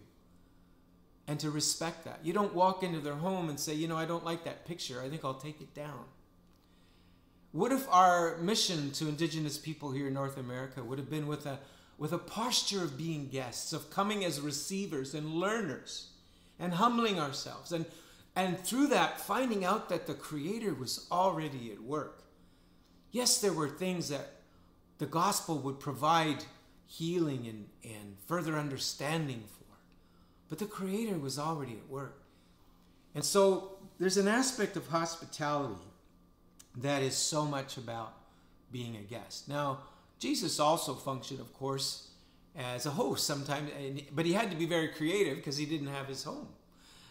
and 1.26 1.40
to 1.40 1.50
respect 1.50 2.04
that. 2.04 2.20
You 2.22 2.32
don't 2.32 2.54
walk 2.54 2.82
into 2.82 3.00
their 3.00 3.14
home 3.14 3.48
and 3.48 3.58
say, 3.58 3.74
you 3.74 3.88
know, 3.88 3.96
I 3.96 4.04
don't 4.04 4.24
like 4.24 4.44
that 4.44 4.66
picture. 4.66 5.00
I 5.00 5.08
think 5.08 5.24
I'll 5.24 5.34
take 5.34 5.60
it 5.60 5.74
down. 5.74 6.04
What 7.52 7.72
if 7.72 7.86
our 7.88 8.36
mission 8.38 8.90
to 8.92 9.08
indigenous 9.08 9.56
people 9.56 9.92
here 9.92 10.08
in 10.08 10.14
North 10.14 10.36
America 10.36 10.82
would 10.82 10.98
have 10.98 11.08
been 11.08 11.26
with 11.26 11.46
a, 11.46 11.60
with 11.96 12.12
a 12.12 12.18
posture 12.18 12.82
of 12.82 12.98
being 12.98 13.28
guests, 13.28 13.72
of 13.72 13.90
coming 13.90 14.24
as 14.24 14.40
receivers 14.40 15.14
and 15.14 15.34
learners 15.34 16.10
and 16.58 16.74
humbling 16.74 17.18
ourselves 17.18 17.72
and, 17.72 17.86
and 18.36 18.58
through 18.58 18.88
that 18.88 19.20
finding 19.20 19.64
out 19.64 19.88
that 19.88 20.06
the 20.06 20.14
Creator 20.14 20.74
was 20.74 21.06
already 21.10 21.70
at 21.72 21.80
work? 21.80 22.24
Yes, 23.12 23.40
there 23.40 23.52
were 23.52 23.68
things 23.68 24.08
that 24.08 24.32
the 24.98 25.06
gospel 25.06 25.58
would 25.60 25.78
provide 25.78 26.44
healing 26.86 27.46
and, 27.46 27.66
and 27.84 28.16
further 28.26 28.56
understanding 28.56 29.44
for. 29.46 29.63
But 30.54 30.60
the 30.60 30.66
Creator 30.66 31.18
was 31.18 31.36
already 31.36 31.72
at 31.72 31.90
work. 31.90 32.22
And 33.12 33.24
so 33.24 33.72
there's 33.98 34.18
an 34.18 34.28
aspect 34.28 34.76
of 34.76 34.86
hospitality 34.86 35.82
that 36.76 37.02
is 37.02 37.16
so 37.16 37.44
much 37.44 37.76
about 37.76 38.14
being 38.70 38.94
a 38.94 39.00
guest. 39.00 39.48
Now, 39.48 39.80
Jesus 40.20 40.60
also 40.60 40.94
functioned, 40.94 41.40
of 41.40 41.52
course, 41.54 42.10
as 42.56 42.86
a 42.86 42.90
host 42.90 43.26
sometimes, 43.26 43.68
but 44.12 44.26
he 44.26 44.32
had 44.32 44.48
to 44.52 44.56
be 44.56 44.64
very 44.64 44.86
creative 44.86 45.38
because 45.38 45.56
he 45.56 45.66
didn't 45.66 45.88
have 45.88 46.06
his 46.06 46.22
home. 46.22 46.46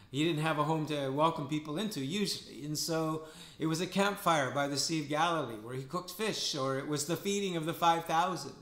He 0.10 0.24
didn't 0.24 0.42
have 0.42 0.58
a 0.58 0.64
home 0.64 0.86
to 0.86 1.10
welcome 1.10 1.50
people 1.50 1.78
into 1.78 2.00
usually. 2.00 2.64
And 2.64 2.78
so 2.78 3.24
it 3.60 3.66
was 3.66 3.82
a 3.82 3.88
campfire 3.88 4.52
by 4.52 4.70
the 4.70 4.78
Sea 4.78 5.02
of 5.02 5.10
Galilee 5.10 5.60
where 5.62 5.76
he 5.76 5.84
cooked 5.84 6.12
fish, 6.12 6.56
or 6.56 6.80
it 6.80 6.88
was 6.88 7.08
the 7.08 7.18
feeding 7.18 7.58
of 7.58 7.66
the 7.66 7.74
5,000 7.74 8.54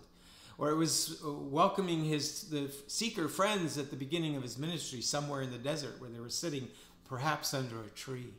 or 0.57 0.69
it 0.69 0.75
was 0.75 1.21
uh, 1.25 1.31
welcoming 1.31 2.03
his 2.03 2.43
the 2.49 2.71
seeker 2.87 3.27
friends 3.27 3.77
at 3.77 3.89
the 3.89 3.95
beginning 3.95 4.35
of 4.35 4.43
his 4.43 4.57
ministry 4.57 5.01
somewhere 5.01 5.41
in 5.41 5.51
the 5.51 5.57
desert 5.57 5.99
where 5.99 6.09
they 6.09 6.19
were 6.19 6.29
sitting 6.29 6.67
perhaps 7.05 7.53
under 7.53 7.81
a 7.81 7.89
tree. 7.89 8.33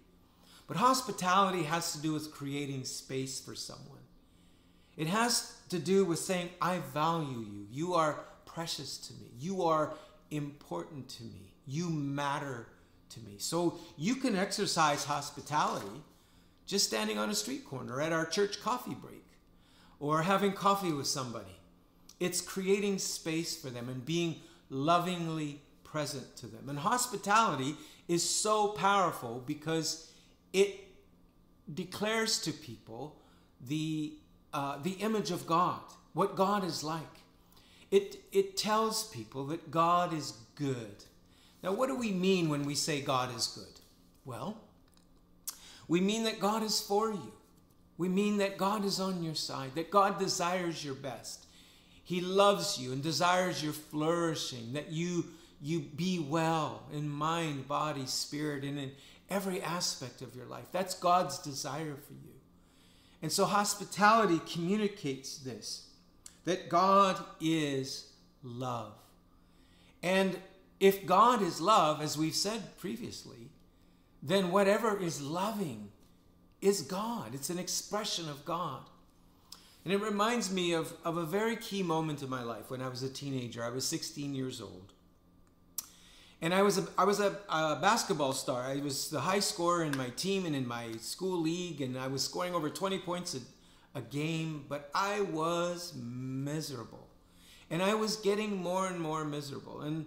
But 0.67 0.77
hospitality 0.77 1.65
has 1.65 1.93
to 1.93 2.01
do 2.01 2.13
with 2.13 2.33
creating 2.33 2.85
space 2.85 3.41
for 3.41 3.55
someone. 3.55 3.99
It 4.97 5.07
has 5.09 5.59
to 5.71 5.79
do 5.79 6.05
with 6.05 6.19
saying, 6.19 6.51
I 6.61 6.79
value 6.95 7.41
you. 7.41 7.67
You 7.71 7.95
are 7.95 8.21
precious 8.45 8.99
to 8.99 9.15
me. 9.15 9.31
You 9.39 9.63
are 9.65 9.95
important 10.31 11.09
to 11.11 11.25
me. 11.25 11.53
You 11.67 11.89
matter 11.91 12.69
to 13.11 13.21
me. 13.21 13.37
So 13.39 13.79
you 13.97 14.17
can 14.17 14.37
exercise 14.37 15.05
hospitality 15.05 16.03
just 16.67 16.87
standing 16.87 17.19
on 17.19 17.31
a 17.31 17.35
street 17.35 17.65
corner 17.65 18.01
at 18.01 18.13
our 18.13 18.25
church 18.25 18.61
coffee 18.61 18.95
break 18.95 19.25
or 20.01 20.23
having 20.23 20.53
coffee 20.53 20.93
with 20.93 21.07
somebody 21.07 21.57
it's 22.23 22.41
creating 22.41 22.99
space 22.99 23.57
for 23.61 23.69
them 23.69 23.89
and 23.89 24.07
being 24.07 24.37
lovingly 24.71 25.61
present 25.83 26.37
to 26.37 26.47
them. 26.47 26.69
And 26.69 26.79
hospitality 26.79 27.75
is 28.07 28.29
so 28.29 28.69
powerful 28.69 29.43
because 29.45 30.13
it 30.53 30.85
declares 31.75 32.41
to 32.43 32.53
people 32.53 33.17
the, 33.67 34.13
uh, 34.55 34.79
the 34.85 34.93
image 34.93 35.33
of 35.33 35.49
God, 35.49 35.81
what 36.13 36.37
God 36.37 36.65
is 36.65 36.85
like. 36.85 37.03
It, 37.91 38.21
it 38.31 38.57
tells 38.57 39.09
people 39.09 39.47
that 39.47 39.73
God 39.73 40.15
is 40.15 40.35
good. 40.55 41.05
Now, 41.61 41.73
what 41.73 41.89
do 41.89 41.97
we 41.97 42.13
mean 42.13 42.49
when 42.49 42.65
we 42.65 42.77
say 42.77 43.01
God 43.01 43.35
is 43.37 43.49
good? 43.49 43.81
Well, 44.25 44.59
we 45.89 46.01
mean 46.01 46.23
that 46.23 46.39
God 46.39 46.63
is 46.63 46.81
for 46.81 47.11
you. 47.11 47.33
We 47.99 48.09
mean 48.09 48.39
that 48.39 48.57
God 48.59 48.85
is 48.85 49.01
on 49.01 49.25
your 49.25 49.35
side, 49.35 49.75
that 49.75 49.91
God 49.91 50.21
desires 50.21 50.85
your 50.85 50.95
best. 50.95 51.42
He 52.13 52.21
loves 52.21 52.79
you 52.79 52.93
and 52.93 53.03
desires 53.03 53.65
your 53.65 53.73
flourishing, 53.73 54.75
that 54.75 54.93
you, 54.93 55.25
you 55.63 55.81
be 55.81 56.19
well 56.19 56.83
in 56.93 57.09
mind, 57.09 57.67
body, 57.67 58.05
spirit, 58.05 58.65
and 58.65 58.79
in 58.79 58.93
every 59.31 59.63
aspect 59.63 60.21
of 60.21 60.37
your 60.37 60.45
life. 60.45 60.67
That's 60.73 60.95
God's 60.95 61.39
desire 61.39 61.95
for 61.95 62.13
you. 62.13 62.35
And 63.23 63.33
so 63.33 63.47
hospitality 63.47 64.43
communicates 64.47 65.39
this 65.39 65.87
that 66.45 66.69
God 66.69 67.19
is 67.41 68.13
love. 68.43 68.93
And 70.03 70.37
if 70.81 71.07
God 71.07 71.41
is 71.41 71.63
love, 71.63 72.03
as 72.03 72.19
we've 72.19 72.35
said 72.35 72.77
previously, 72.77 73.49
then 74.23 74.51
whatever 74.51 75.01
is 75.01 75.23
loving 75.23 75.89
is 76.61 76.83
God. 76.83 77.35
It's 77.35 77.49
an 77.49 77.59
expression 77.59 78.29
of 78.29 78.45
God. 78.45 78.83
And 79.85 79.93
it 79.93 80.01
reminds 80.01 80.53
me 80.53 80.73
of, 80.73 80.93
of 81.05 81.17
a 81.17 81.25
very 81.25 81.57
key 81.57 81.83
moment 81.83 82.23
in 82.23 82.31
my 82.31 82.43
life 82.43 82.71
when 82.71 82.81
I 82.81 82.89
was 82.89 83.03
a 83.03 83.09
teenager. 83.09 83.65
I 83.65 83.71
was 83.71 83.85
16 83.85 84.35
years 84.35 84.61
old. 84.61 84.93
And 86.41 86.53
I 86.53 86.63
was 86.63 86.79
a, 86.79 86.87
I 86.99 87.05
was 87.05 87.21
a, 87.21 87.39
a, 87.49 87.79
basketball 87.81 88.33
star. 88.33 88.63
I 88.63 88.77
was 88.77 89.11
the 89.11 89.21
high 89.21 89.41
scorer 89.41 89.85
in 89.85 89.97
my 89.97 90.09
team 90.11 90.45
and 90.45 90.57
in 90.57 90.67
my 90.67 90.93
school 91.01 91.41
league, 91.41 91.81
and 91.81 91.97
I 91.97 92.09
was 92.09 92.25
scoring 92.25 92.55
over 92.55 92.69
20 92.69 92.99
points 92.99 93.37
a, 93.37 93.99
a 93.99 94.03
game, 94.03 94.65
but 94.69 94.91
I 94.93 95.21
was 95.21 95.95
miserable. 95.97 97.09
And 97.71 97.81
I 97.81 97.95
was 97.95 98.17
getting 98.17 98.57
more 98.57 98.89
and 98.89 99.01
more 99.01 99.25
miserable. 99.25 99.83
And 99.83 100.07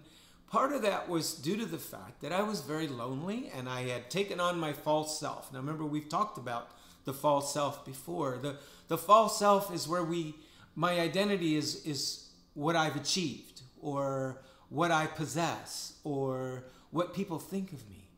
part 0.50 0.74
of 0.74 0.82
that 0.82 1.10
was 1.10 1.34
due 1.34 1.56
to 1.58 1.66
the 1.66 1.78
fact 1.78 2.22
that 2.22 2.34
I 2.34 2.44
was 2.44 2.62
very 2.62 2.88
lonely 2.88 3.50
and 3.56 3.68
I 3.68 3.88
had 3.88 4.10
taken 4.10 4.40
on 4.40 4.60
my 4.60 4.74
false 4.74 5.20
self. 5.20 5.52
Now, 5.52 5.60
remember, 5.60 5.86
we've 5.86 6.10
talked 6.10 6.38
about 6.38 6.70
the 7.06 7.14
false 7.14 7.54
self 7.54 7.86
before. 7.86 8.40
The, 8.42 8.58
the 8.88 8.98
false 8.98 9.40
self 9.40 9.74
is 9.74 9.88
where 9.88 10.04
we, 10.04 10.36
my 10.76 11.00
identity 11.00 11.56
is, 11.56 11.86
is 11.86 12.30
what 12.54 12.76
I've 12.76 12.96
achieved 12.96 13.62
or 13.82 14.42
what 14.70 14.92
I 14.92 15.06
possess 15.06 15.94
or 16.04 16.66
what 16.92 17.14
people 17.14 17.40
think 17.40 17.72
of 17.72 17.88
me. 17.90 18.10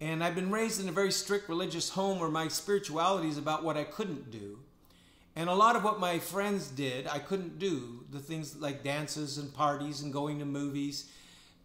And 0.00 0.22
I've 0.22 0.34
been 0.34 0.50
raised 0.50 0.80
in 0.80 0.88
a 0.88 0.92
very 0.92 1.12
strict 1.12 1.48
religious 1.48 1.90
home 1.90 2.18
where 2.18 2.28
my 2.28 2.48
spirituality 2.48 3.28
is 3.28 3.38
about 3.38 3.64
what 3.64 3.76
I 3.76 3.84
couldn't 3.84 4.30
do. 4.30 4.58
And 5.34 5.48
a 5.48 5.54
lot 5.54 5.76
of 5.76 5.84
what 5.84 5.98
my 5.98 6.18
friends 6.18 6.68
did, 6.68 7.06
I 7.06 7.18
couldn't 7.18 7.58
do. 7.58 8.04
The 8.10 8.18
things 8.18 8.56
like 8.56 8.82
dances 8.82 9.38
and 9.38 9.54
parties 9.54 10.02
and 10.02 10.12
going 10.12 10.40
to 10.40 10.44
movies 10.44 11.10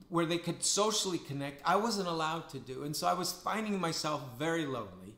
where 0.10 0.26
they 0.26 0.38
could 0.38 0.64
socially 0.64 1.18
connect, 1.18 1.62
I 1.66 1.76
wasn't 1.76 2.08
allowed 2.08 2.48
to 2.50 2.60
do. 2.60 2.84
And 2.84 2.96
so 2.96 3.08
I 3.08 3.14
was 3.14 3.34
finding 3.34 3.80
myself 3.82 4.22
very 4.40 4.66
lonely 4.66 5.16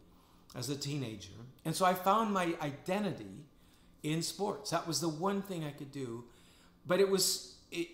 as 0.56 0.70
a 0.70 0.76
teenager. 0.76 1.30
And 1.66 1.76
so 1.76 1.86
I 1.86 1.94
found 1.94 2.34
my 2.34 2.56
identity 2.62 3.46
in 4.04 4.22
sports. 4.22 4.72
That 4.72 4.88
was 4.88 5.02
the 5.02 5.10
one 5.10 5.42
thing 5.42 5.64
I 5.64 5.72
could 5.72 5.92
do. 5.92 6.26
But 6.86 7.00
it 7.00 7.10
was 7.10 7.56
it 7.72 7.88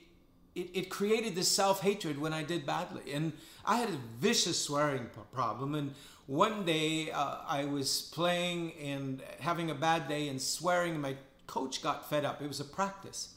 it, 0.56 0.70
it 0.74 0.90
created 0.90 1.36
this 1.36 1.50
self-hatred 1.50 2.20
when 2.20 2.32
I 2.32 2.44
did 2.44 2.66
badly. 2.66 3.12
And 3.14 3.34
I 3.66 3.78
had 3.78 3.90
a 3.90 4.00
vicious 4.20 4.62
swearing 4.62 5.10
problem 5.34 5.76
and 5.76 5.94
one 6.28 6.66
day 6.66 7.12
uh, 7.12 7.38
I 7.48 7.66
was 7.66 8.10
playing 8.14 8.74
and 8.82 9.22
having 9.40 9.70
a 9.70 9.76
bad 9.76 10.08
day 10.08 10.28
and 10.28 10.42
swearing 10.42 10.94
and 10.94 11.02
my 11.02 11.16
coach 11.46 11.84
got 11.84 12.10
fed 12.10 12.26
up. 12.26 12.42
It 12.42 12.48
was 12.48 12.60
a 12.60 12.66
practice. 12.66 13.36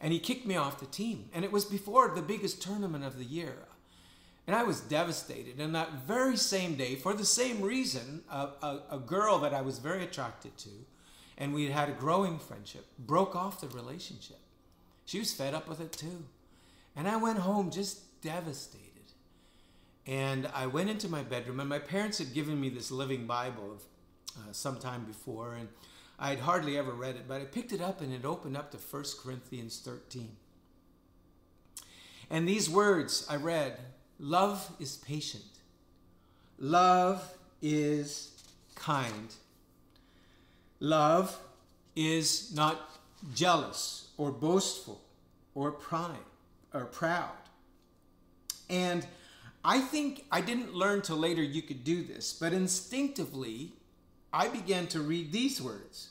And 0.00 0.12
he 0.12 0.18
kicked 0.18 0.46
me 0.46 0.56
off 0.56 0.78
the 0.78 0.86
team. 0.86 1.30
And 1.32 1.44
it 1.44 1.52
was 1.52 1.64
before 1.64 2.14
the 2.14 2.20
biggest 2.20 2.60
tournament 2.60 3.04
of 3.04 3.16
the 3.16 3.24
year. 3.24 3.68
And 4.46 4.54
I 4.54 4.62
was 4.62 4.80
devastated. 4.80 5.58
And 5.58 5.74
that 5.74 6.06
very 6.06 6.36
same 6.36 6.76
day, 6.76 6.94
for 6.94 7.12
the 7.12 7.24
same 7.24 7.60
reason, 7.60 8.22
a, 8.30 8.48
a, 8.62 8.80
a, 8.92 8.98
girl 8.98 9.38
that 9.38 9.52
I 9.52 9.62
was 9.62 9.78
very 9.78 10.04
attracted 10.04 10.56
to, 10.58 10.70
and 11.36 11.52
we 11.52 11.64
had 11.64 11.72
had 11.72 11.88
a 11.88 11.92
growing 11.92 12.38
friendship, 12.38 12.86
broke 12.98 13.34
off 13.34 13.60
the 13.60 13.68
relationship. 13.68 14.38
She 15.04 15.18
was 15.18 15.32
fed 15.32 15.52
up 15.52 15.68
with 15.68 15.80
it 15.80 15.92
too. 15.92 16.24
And 16.94 17.08
I 17.08 17.16
went 17.16 17.38
home 17.38 17.70
just 17.70 18.20
devastated. 18.22 18.82
And 20.06 20.48
I 20.54 20.66
went 20.66 20.90
into 20.90 21.08
my 21.08 21.22
bedroom, 21.22 21.58
and 21.58 21.68
my 21.68 21.80
parents 21.80 22.18
had 22.18 22.32
given 22.32 22.60
me 22.60 22.68
this 22.68 22.92
living 22.92 23.26
Bible 23.26 23.72
of 23.72 23.82
uh, 24.36 24.52
some 24.52 24.78
time 24.78 25.04
before, 25.04 25.54
and 25.54 25.68
I 26.18 26.30
had 26.30 26.40
hardly 26.40 26.78
ever 26.78 26.92
read 26.92 27.16
it, 27.16 27.28
but 27.28 27.40
I 27.40 27.44
picked 27.44 27.72
it 27.72 27.80
up 27.80 28.00
and 28.00 28.12
it 28.12 28.24
opened 28.24 28.56
up 28.56 28.70
to 28.70 28.78
1 28.78 29.04
Corinthians 29.22 29.80
13. 29.84 30.36
And 32.30 32.48
these 32.48 32.70
words 32.70 33.26
I 33.28 33.36
read 33.36 33.78
Love 34.18 34.70
is 34.80 34.96
patient. 34.96 35.44
Love 36.58 37.36
is 37.60 38.30
kind. 38.74 39.34
Love 40.80 41.38
is 41.94 42.54
not 42.54 43.00
jealous 43.34 44.08
or 44.16 44.30
boastful 44.30 45.00
or 45.54 45.70
pride 45.70 46.16
or 46.72 46.84
proud. 46.84 47.30
And 48.68 49.06
I 49.64 49.80
think 49.80 50.24
I 50.30 50.40
didn't 50.40 50.74
learn 50.74 51.02
till 51.02 51.16
later 51.16 51.42
you 51.42 51.62
could 51.62 51.84
do 51.84 52.02
this, 52.02 52.32
but 52.32 52.52
instinctively, 52.52 53.72
I 54.32 54.48
began 54.48 54.86
to 54.88 55.00
read 55.00 55.32
these 55.32 55.60
words 55.60 56.10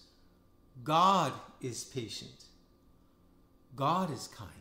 God 0.83 1.33
is 1.61 1.83
patient, 1.83 2.45
God 3.75 4.11
is 4.13 4.27
kind. 4.27 4.51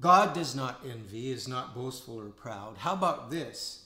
God 0.00 0.32
does 0.32 0.54
not 0.54 0.80
envy, 0.88 1.30
is 1.30 1.48
not 1.48 1.74
boastful 1.74 2.20
or 2.20 2.28
proud. 2.28 2.78
How 2.78 2.92
about 2.92 3.30
this? 3.30 3.84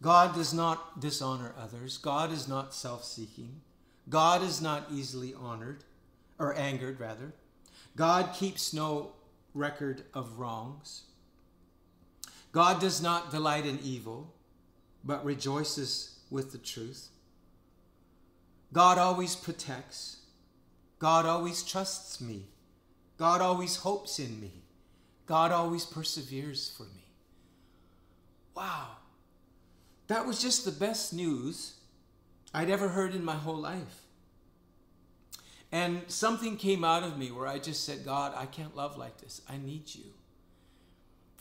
God 0.00 0.34
does 0.34 0.52
not 0.54 1.00
dishonor 1.00 1.54
others. 1.58 1.98
God 1.98 2.32
is 2.32 2.48
not 2.48 2.74
self 2.74 3.04
seeking. 3.04 3.60
God 4.08 4.42
is 4.42 4.60
not 4.60 4.86
easily 4.90 5.34
honored, 5.34 5.84
or 6.38 6.54
angered, 6.54 7.00
rather. 7.00 7.32
God 7.96 8.34
keeps 8.34 8.74
no 8.74 9.12
record 9.54 10.02
of 10.12 10.38
wrongs. 10.38 11.04
God 12.52 12.80
does 12.80 13.02
not 13.02 13.30
delight 13.30 13.66
in 13.66 13.78
evil, 13.82 14.34
but 15.04 15.24
rejoices 15.24 16.18
with 16.30 16.52
the 16.52 16.58
truth. 16.58 17.08
God 18.72 18.98
always 18.98 19.36
protects. 19.36 20.18
God 20.98 21.26
always 21.26 21.62
trusts 21.62 22.20
me. 22.20 22.46
God 23.16 23.40
always 23.40 23.76
hopes 23.76 24.18
in 24.18 24.40
me. 24.40 24.63
God 25.26 25.52
always 25.52 25.84
perseveres 25.84 26.72
for 26.76 26.84
me. 26.84 27.08
Wow. 28.54 28.88
That 30.06 30.26
was 30.26 30.40
just 30.40 30.64
the 30.64 30.72
best 30.72 31.12
news 31.12 31.74
I'd 32.52 32.70
ever 32.70 32.88
heard 32.88 33.14
in 33.14 33.24
my 33.24 33.34
whole 33.34 33.56
life. 33.56 34.02
And 35.72 36.02
something 36.06 36.56
came 36.56 36.84
out 36.84 37.02
of 37.02 37.18
me 37.18 37.32
where 37.32 37.48
I 37.48 37.58
just 37.58 37.84
said, 37.84 38.04
God, 38.04 38.32
I 38.36 38.46
can't 38.46 38.76
love 38.76 38.96
like 38.96 39.18
this. 39.18 39.42
I 39.48 39.56
need 39.56 39.92
you. 39.94 40.04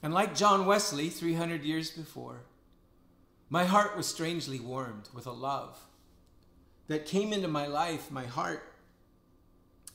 And 0.01 0.13
like 0.13 0.35
John 0.35 0.65
Wesley 0.65 1.09
300 1.09 1.63
years 1.63 1.91
before, 1.91 2.41
my 3.49 3.65
heart 3.65 3.95
was 3.95 4.07
strangely 4.07 4.59
warmed 4.59 5.09
with 5.13 5.27
a 5.27 5.31
love 5.31 5.79
that 6.87 7.05
came 7.05 7.31
into 7.31 7.47
my 7.47 7.67
life, 7.67 8.09
my 8.09 8.25
heart. 8.25 8.73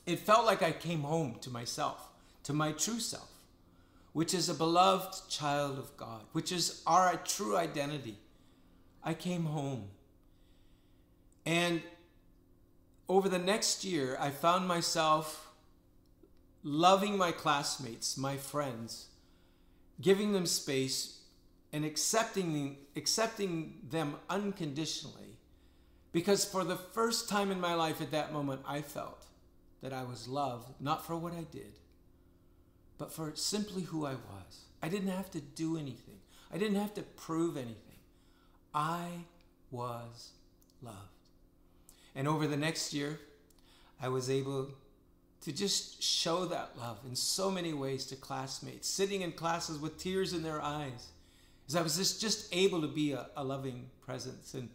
It 0.05 0.19
felt 0.19 0.45
like 0.45 0.63
I 0.63 0.71
came 0.71 1.01
home 1.01 1.35
to 1.41 1.49
myself, 1.49 2.07
to 2.43 2.53
my 2.53 2.71
true 2.71 2.99
self, 2.99 3.29
which 4.13 4.33
is 4.33 4.49
a 4.49 4.53
beloved 4.53 5.29
child 5.29 5.77
of 5.77 5.95
God, 5.97 6.23
which 6.31 6.51
is 6.51 6.81
our 6.87 7.15
true 7.17 7.55
identity. 7.55 8.17
I 9.03 9.13
came 9.13 9.45
home. 9.45 9.89
And 11.45 11.81
over 13.07 13.29
the 13.29 13.39
next 13.39 13.83
year, 13.83 14.17
I 14.19 14.29
found 14.29 14.67
myself 14.67 15.51
loving 16.63 17.17
my 17.17 17.31
classmates, 17.31 18.17
my 18.17 18.37
friends, 18.37 19.07
giving 20.01 20.33
them 20.33 20.45
space 20.45 21.21
and 21.71 21.85
accepting, 21.85 22.77
accepting 22.95 23.79
them 23.89 24.15
unconditionally. 24.29 25.37
Because 26.11 26.43
for 26.43 26.63
the 26.63 26.75
first 26.75 27.29
time 27.29 27.51
in 27.51 27.61
my 27.61 27.75
life 27.75 28.01
at 28.01 28.11
that 28.11 28.33
moment, 28.33 28.61
I 28.67 28.81
felt 28.81 29.25
that 29.81 29.93
I 29.93 30.03
was 30.03 30.27
loved, 30.27 30.69
not 30.79 31.05
for 31.05 31.15
what 31.15 31.33
I 31.33 31.45
did, 31.51 31.73
but 32.99 33.11
for 33.11 33.31
simply 33.33 33.81
who 33.81 34.05
I 34.05 34.11
was. 34.11 34.65
I 34.83 34.89
didn't 34.89 35.09
have 35.09 35.31
to 35.31 35.41
do 35.41 35.77
anything, 35.77 36.19
I 36.53 36.59
didn't 36.59 36.79
have 36.79 36.93
to 36.93 37.01
prove 37.01 37.57
anything. 37.57 37.77
I 38.73 39.07
was 39.71 40.33
loved. 40.83 40.97
And 42.13 42.27
over 42.27 42.45
the 42.45 42.57
next 42.57 42.93
year, 42.93 43.19
I 43.99 44.09
was 44.09 44.29
able 44.29 44.69
to 45.41 45.51
just 45.51 46.03
show 46.03 46.45
that 46.45 46.77
love 46.77 46.99
in 47.07 47.15
so 47.15 47.49
many 47.49 47.73
ways 47.73 48.05
to 48.07 48.15
classmates, 48.15 48.87
sitting 48.87 49.21
in 49.21 49.31
classes 49.31 49.79
with 49.79 49.97
tears 49.97 50.33
in 50.33 50.43
their 50.43 50.61
eyes, 50.61 51.07
as 51.67 51.75
I 51.75 51.81
was 51.81 51.97
just, 51.97 52.19
just 52.19 52.53
able 52.53 52.81
to 52.81 52.87
be 52.87 53.13
a, 53.13 53.27
a 53.37 53.43
loving 53.43 53.89
presence. 54.01 54.53
And, 54.53 54.69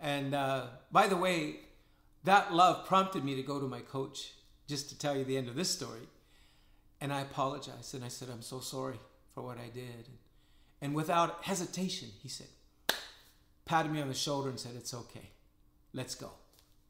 and 0.00 0.34
uh, 0.34 0.66
by 0.90 1.06
the 1.06 1.16
way, 1.16 1.60
that 2.24 2.52
love 2.52 2.86
prompted 2.86 3.24
me 3.24 3.36
to 3.36 3.42
go 3.42 3.60
to 3.60 3.66
my 3.66 3.80
coach, 3.80 4.32
just 4.66 4.88
to 4.90 4.98
tell 4.98 5.16
you 5.16 5.24
the 5.24 5.36
end 5.36 5.48
of 5.48 5.54
this 5.54 5.70
story. 5.70 6.08
And 7.02 7.12
I 7.12 7.22
apologized 7.22 7.96
and 7.96 8.04
I 8.04 8.08
said, 8.08 8.28
I'm 8.30 8.42
so 8.42 8.60
sorry 8.60 9.00
for 9.34 9.42
what 9.42 9.58
I 9.58 9.68
did. 9.74 10.08
And 10.80 10.94
without 10.94 11.42
hesitation, 11.42 12.10
he 12.22 12.28
said, 12.28 12.46
patted 13.64 13.90
me 13.90 14.00
on 14.00 14.06
the 14.06 14.14
shoulder 14.14 14.48
and 14.48 14.60
said, 14.60 14.76
It's 14.76 14.94
okay. 14.94 15.30
Let's 15.92 16.14
go. 16.14 16.30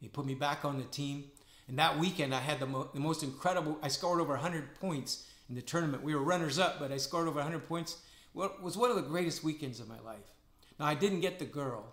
He 0.02 0.08
put 0.08 0.26
me 0.26 0.34
back 0.34 0.66
on 0.66 0.76
the 0.76 0.84
team. 0.84 1.24
And 1.66 1.78
that 1.78 1.98
weekend, 1.98 2.34
I 2.34 2.40
had 2.40 2.60
the, 2.60 2.66
mo- 2.66 2.90
the 2.92 3.00
most 3.00 3.22
incredible, 3.22 3.78
I 3.82 3.88
scored 3.88 4.20
over 4.20 4.34
100 4.34 4.74
points 4.74 5.26
in 5.48 5.54
the 5.54 5.62
tournament. 5.62 6.02
We 6.02 6.14
were 6.14 6.22
runners 6.22 6.58
up, 6.58 6.78
but 6.78 6.92
I 6.92 6.98
scored 6.98 7.26
over 7.26 7.36
100 7.36 7.66
points. 7.66 7.96
Well, 8.34 8.50
it 8.50 8.62
was 8.62 8.76
one 8.76 8.90
of 8.90 8.96
the 8.96 9.02
greatest 9.02 9.42
weekends 9.42 9.80
of 9.80 9.88
my 9.88 10.00
life. 10.00 10.34
Now, 10.78 10.84
I 10.84 10.94
didn't 10.94 11.20
get 11.20 11.38
the 11.38 11.46
girl, 11.46 11.86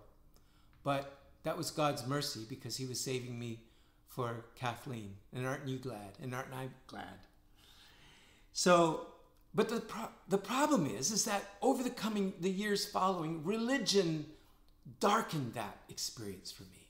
but 0.84 1.20
that 1.44 1.58
was 1.58 1.72
God's 1.72 2.06
mercy 2.06 2.42
because 2.50 2.76
He 2.76 2.86
was 2.86 3.00
saving 3.00 3.40
me 3.40 3.62
for 4.10 4.44
Kathleen. 4.56 5.16
And 5.34 5.48
aren't 5.48 5.70
you 5.70 5.78
glad? 5.78 6.18
And 6.22 6.36
aren't 6.36 6.54
I 6.54 6.68
glad? 6.88 7.29
So, 8.54 9.08
but 9.54 9.70
the, 9.70 9.80
pro- 9.80 10.10
the 10.28 10.38
problem 10.38 10.86
is, 10.86 11.12
is 11.12 11.26
that 11.26 11.44
over 11.62 11.84
the 11.84 11.90
coming, 11.90 12.34
the 12.40 12.50
years 12.50 12.86
following, 12.86 13.44
religion 13.44 14.26
darkened 15.00 15.54
that 15.54 15.78
experience 15.90 16.52
for 16.52 16.64
me. 16.64 16.88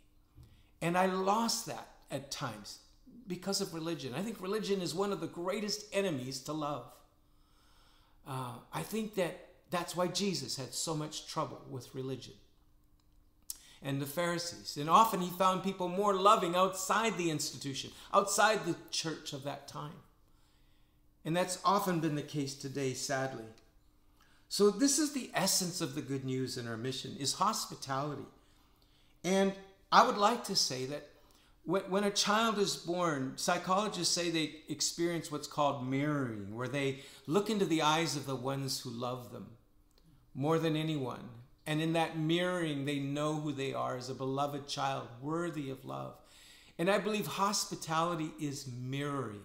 And 0.81 0.97
I 0.97 1.07
lost 1.07 1.65
that 1.65 1.87
at 2.11 2.31
times 2.31 2.79
because 3.27 3.61
of 3.61 3.73
religion. 3.73 4.13
I 4.15 4.21
think 4.21 4.41
religion 4.41 4.81
is 4.81 4.95
one 4.95 5.11
of 5.11 5.19
the 5.19 5.27
greatest 5.27 5.85
enemies 5.93 6.39
to 6.41 6.53
love. 6.53 6.85
Uh, 8.27 8.53
I 8.73 8.81
think 8.81 9.15
that 9.15 9.47
that's 9.69 9.95
why 9.95 10.07
Jesus 10.07 10.57
had 10.57 10.73
so 10.73 10.95
much 10.95 11.27
trouble 11.27 11.61
with 11.69 11.93
religion 11.93 12.33
and 13.81 14.01
the 14.01 14.05
Pharisees. 14.05 14.77
And 14.77 14.89
often 14.89 15.21
he 15.21 15.29
found 15.29 15.63
people 15.63 15.87
more 15.87 16.13
loving 16.13 16.55
outside 16.55 17.17
the 17.17 17.29
institution, 17.29 17.91
outside 18.13 18.65
the 18.65 18.75
church 18.91 19.33
of 19.33 19.43
that 19.43 19.67
time. 19.67 19.93
And 21.25 21.35
that's 21.35 21.59
often 21.63 21.99
been 21.99 22.15
the 22.15 22.21
case 22.21 22.55
today, 22.55 22.93
sadly. 22.93 23.45
So 24.47 24.71
this 24.71 24.97
is 24.97 25.13
the 25.13 25.29
essence 25.33 25.79
of 25.81 25.93
the 25.93 26.01
good 26.01 26.25
news 26.25 26.57
in 26.57 26.67
our 26.67 26.77
mission 26.77 27.15
is 27.19 27.33
hospitality. 27.33 28.25
And 29.23 29.53
I 29.91 30.05
would 30.05 30.17
like 30.17 30.43
to 30.45 30.55
say 30.55 30.85
that 30.85 31.07
when 31.65 32.03
a 32.03 32.09
child 32.09 32.57
is 32.57 32.75
born, 32.75 33.33
psychologists 33.35 34.15
say 34.15 34.31
they 34.31 34.55
experience 34.69 35.31
what's 35.31 35.47
called 35.47 35.87
mirroring, 35.87 36.55
where 36.55 36.67
they 36.67 37.01
look 37.27 37.49
into 37.49 37.65
the 37.65 37.83
eyes 37.83 38.15
of 38.15 38.25
the 38.25 38.35
ones 38.35 38.79
who 38.79 38.89
love 38.89 39.31
them 39.31 39.49
more 40.33 40.57
than 40.57 40.75
anyone. 40.75 41.29
And 41.67 41.79
in 41.79 41.93
that 41.93 42.17
mirroring, 42.17 42.85
they 42.85 42.97
know 42.97 43.35
who 43.35 43.51
they 43.51 43.73
are 43.73 43.97
as 43.97 44.09
a 44.09 44.15
beloved 44.15 44.67
child, 44.67 45.07
worthy 45.21 45.69
of 45.69 45.85
love. 45.85 46.15
And 46.79 46.89
I 46.89 46.97
believe 46.97 47.27
hospitality 47.27 48.31
is 48.39 48.65
mirroring. 48.81 49.43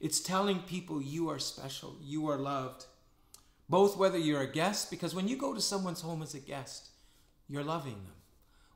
It's 0.00 0.20
telling 0.20 0.60
people 0.60 1.02
you 1.02 1.28
are 1.28 1.38
special, 1.38 1.96
you 2.02 2.28
are 2.28 2.38
loved. 2.38 2.86
Both 3.68 3.96
whether 3.96 4.18
you're 4.18 4.42
a 4.42 4.50
guest, 4.50 4.90
because 4.90 5.14
when 5.14 5.28
you 5.28 5.36
go 5.36 5.52
to 5.52 5.60
someone's 5.60 6.00
home 6.00 6.22
as 6.22 6.34
a 6.34 6.40
guest, 6.40 6.88
you're 7.48 7.64
loving 7.64 7.92
them. 7.92 8.14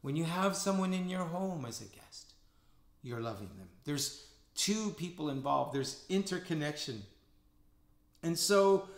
When 0.02 0.16
you 0.16 0.24
have 0.24 0.56
someone 0.56 0.92
in 0.92 1.08
your 1.08 1.24
home 1.24 1.64
as 1.64 1.80
a 1.80 1.84
guest, 1.84 2.34
you're 3.02 3.20
loving 3.20 3.50
them. 3.58 3.68
There's 3.84 4.26
two 4.54 4.90
people 4.90 5.30
involved, 5.30 5.74
there's 5.74 6.04
interconnection. 6.08 7.02
And 8.22 8.38
so 8.38 8.88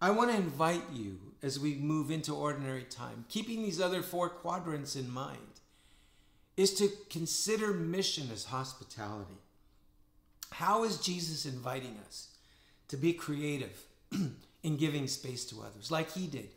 I 0.00 0.10
want 0.10 0.30
to 0.30 0.36
invite 0.36 0.84
you 0.92 1.18
as 1.42 1.58
we 1.58 1.74
move 1.74 2.10
into 2.10 2.34
ordinary 2.34 2.84
time, 2.84 3.24
keeping 3.28 3.62
these 3.62 3.80
other 3.80 4.02
four 4.02 4.28
quadrants 4.28 4.96
in 4.96 5.10
mind, 5.10 5.38
is 6.56 6.74
to 6.74 6.88
consider 7.10 7.72
mission 7.72 8.28
as 8.32 8.44
hospitality. 8.44 9.41
How 10.52 10.84
is 10.84 10.98
Jesus 10.98 11.46
inviting 11.46 11.98
us 12.06 12.28
to 12.88 12.96
be 12.96 13.12
creative? 13.12 13.86
in 14.62 14.76
giving 14.76 15.08
space 15.08 15.44
to 15.46 15.62
others, 15.62 15.90
like 15.90 16.12
he 16.12 16.26
did 16.26 16.48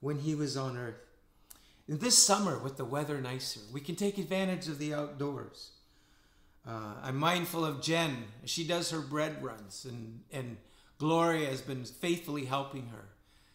when 0.00 0.18
he 0.18 0.34
was 0.34 0.56
on 0.56 0.76
earth. 0.76 1.06
And 1.88 2.00
this 2.00 2.18
summer, 2.18 2.58
with 2.58 2.76
the 2.76 2.84
weather 2.84 3.20
nicer, 3.20 3.60
we 3.72 3.80
can 3.80 3.96
take 3.96 4.18
advantage 4.18 4.68
of 4.68 4.78
the 4.78 4.94
outdoors. 4.94 5.70
Uh, 6.66 6.94
I'm 7.02 7.16
mindful 7.16 7.64
of 7.64 7.82
Jen. 7.82 8.24
She 8.44 8.66
does 8.66 8.90
her 8.90 9.00
bread 9.00 9.42
runs, 9.42 9.84
and, 9.84 10.20
and 10.32 10.56
Gloria 10.98 11.50
has 11.50 11.60
been 11.60 11.84
faithfully 11.84 12.44
helping 12.44 12.88
her. 12.88 13.08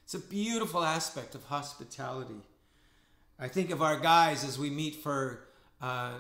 It's 0.04 0.14
a 0.14 0.20
beautiful 0.20 0.84
aspect 0.84 1.36
of 1.36 1.44
hospitality. 1.46 2.42
I 3.40 3.48
think 3.48 3.72
of 3.72 3.82
our 3.82 4.00
guys 4.00 4.44
as 4.44 4.58
we 4.58 4.70
meet 4.70 4.96
for 4.96 5.48
uh, 5.82 6.14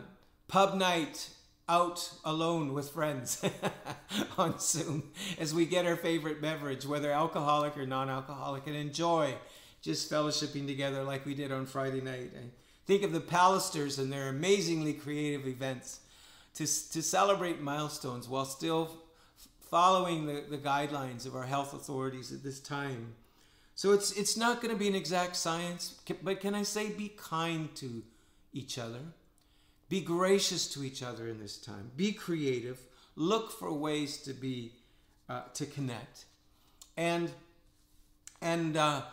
pub 0.47 0.75
night 0.75 1.29
out 1.69 2.09
alone 2.23 2.73
with 2.73 2.91
friends 2.91 3.43
on 4.37 4.59
Zoom 4.59 5.11
as 5.37 5.53
we 5.53 5.65
get 5.65 5.85
our 5.85 5.95
favorite 5.95 6.41
beverage, 6.41 6.85
whether 6.85 7.11
alcoholic 7.11 7.77
or 7.77 7.85
non 7.85 8.09
alcoholic, 8.09 8.67
and 8.67 8.75
enjoy 8.75 9.33
just 9.81 10.11
fellowshipping 10.11 10.67
together 10.67 11.03
like 11.03 11.25
we 11.25 11.33
did 11.33 11.51
on 11.51 11.65
Friday 11.65 12.01
night. 12.01 12.31
I 12.35 12.49
think 12.85 13.03
of 13.03 13.11
the 13.11 13.19
Palisters 13.19 13.99
and 13.99 14.11
their 14.11 14.29
amazingly 14.29 14.93
creative 14.93 15.47
events 15.47 15.99
to, 16.55 16.63
to 16.65 17.01
celebrate 17.01 17.61
milestones 17.61 18.27
while 18.27 18.45
still 18.45 18.89
following 19.69 20.25
the, 20.25 20.43
the 20.49 20.57
guidelines 20.57 21.25
of 21.25 21.35
our 21.35 21.45
health 21.45 21.73
authorities 21.73 22.31
at 22.31 22.43
this 22.43 22.59
time. 22.59 23.13
So 23.75 23.91
it's 23.91 24.11
it's 24.13 24.35
not 24.35 24.61
going 24.61 24.73
to 24.73 24.79
be 24.79 24.87
an 24.87 24.95
exact 24.95 25.35
science, 25.35 25.99
but 26.23 26.39
can 26.39 26.55
I 26.55 26.63
say 26.63 26.89
be 26.89 27.09
kind 27.09 27.73
to 27.75 28.01
each 28.51 28.79
other? 28.79 29.01
Be 29.89 30.01
gracious 30.01 30.67
to 30.73 30.83
each 30.83 31.01
other 31.01 31.27
in 31.27 31.39
this 31.39 31.57
time. 31.57 31.91
Be 31.95 32.11
creative. 32.11 32.79
Look 33.15 33.51
for 33.51 33.71
ways 33.71 34.17
to 34.23 34.33
be 34.33 34.73
uh, 35.29 35.43
to 35.53 35.65
connect, 35.65 36.25
and 36.95 37.31
and 38.41 38.75
uh, 38.75 39.03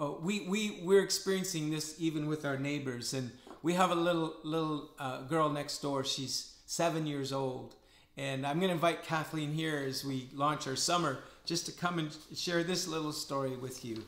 uh, 0.00 0.12
we 0.20 0.40
we 0.40 0.80
we're 0.82 1.02
experiencing 1.02 1.70
this 1.70 1.94
even 1.98 2.26
with 2.26 2.44
our 2.44 2.56
neighbors. 2.56 3.12
And 3.14 3.30
we 3.62 3.74
have 3.74 3.90
a 3.90 3.94
little 3.94 4.34
little 4.42 4.90
uh, 4.98 5.22
girl 5.22 5.50
next 5.50 5.78
door. 5.78 6.04
She's 6.04 6.54
seven 6.66 7.06
years 7.06 7.32
old, 7.32 7.74
and 8.16 8.46
I'm 8.46 8.58
going 8.58 8.70
to 8.70 8.74
invite 8.74 9.04
Kathleen 9.04 9.52
here 9.52 9.84
as 9.86 10.04
we 10.04 10.28
launch 10.34 10.66
our 10.66 10.76
summer 10.76 11.18
just 11.44 11.66
to 11.66 11.72
come 11.72 11.98
and 11.98 12.16
share 12.34 12.64
this 12.64 12.88
little 12.88 13.12
story 13.12 13.56
with 13.56 13.84
you. 13.84 14.02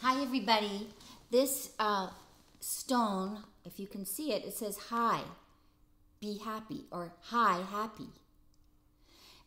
Hi, 0.00 0.20
everybody. 0.20 0.88
This 1.30 1.70
uh, 1.78 2.08
stone, 2.62 3.38
if 3.64 3.78
you 3.78 3.86
can 3.86 4.06
see 4.06 4.32
it, 4.32 4.44
it 4.44 4.54
says 4.54 4.76
hi, 4.90 5.22
be 6.20 6.38
happy, 6.38 6.86
or 6.90 7.12
hi, 7.20 7.60
happy. 7.70 8.08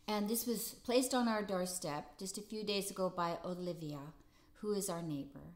And 0.06 0.28
this 0.28 0.46
was 0.46 0.76
placed 0.84 1.14
on 1.14 1.26
our 1.26 1.42
doorstep 1.42 2.18
just 2.18 2.38
a 2.38 2.42
few 2.42 2.62
days 2.62 2.90
ago 2.90 3.12
by 3.14 3.38
Olivia, 3.44 3.98
who 4.60 4.72
is 4.72 4.88
our 4.88 5.02
neighbor. 5.02 5.54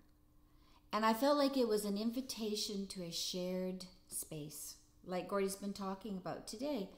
And 0.93 1.05
I 1.05 1.15
felt 1.15 1.39
like 1.39 1.57
it 1.57 1.69
was 1.69 1.85
an 1.85 1.97
invitation 1.97 2.87
to 2.89 3.05
a 3.05 3.13
shared 3.13 3.85
space, 4.09 4.75
like 5.07 5.29
Gordie's 5.29 5.55
been 5.55 5.73
talking 5.73 6.17
about 6.17 6.49
today. 6.49 6.89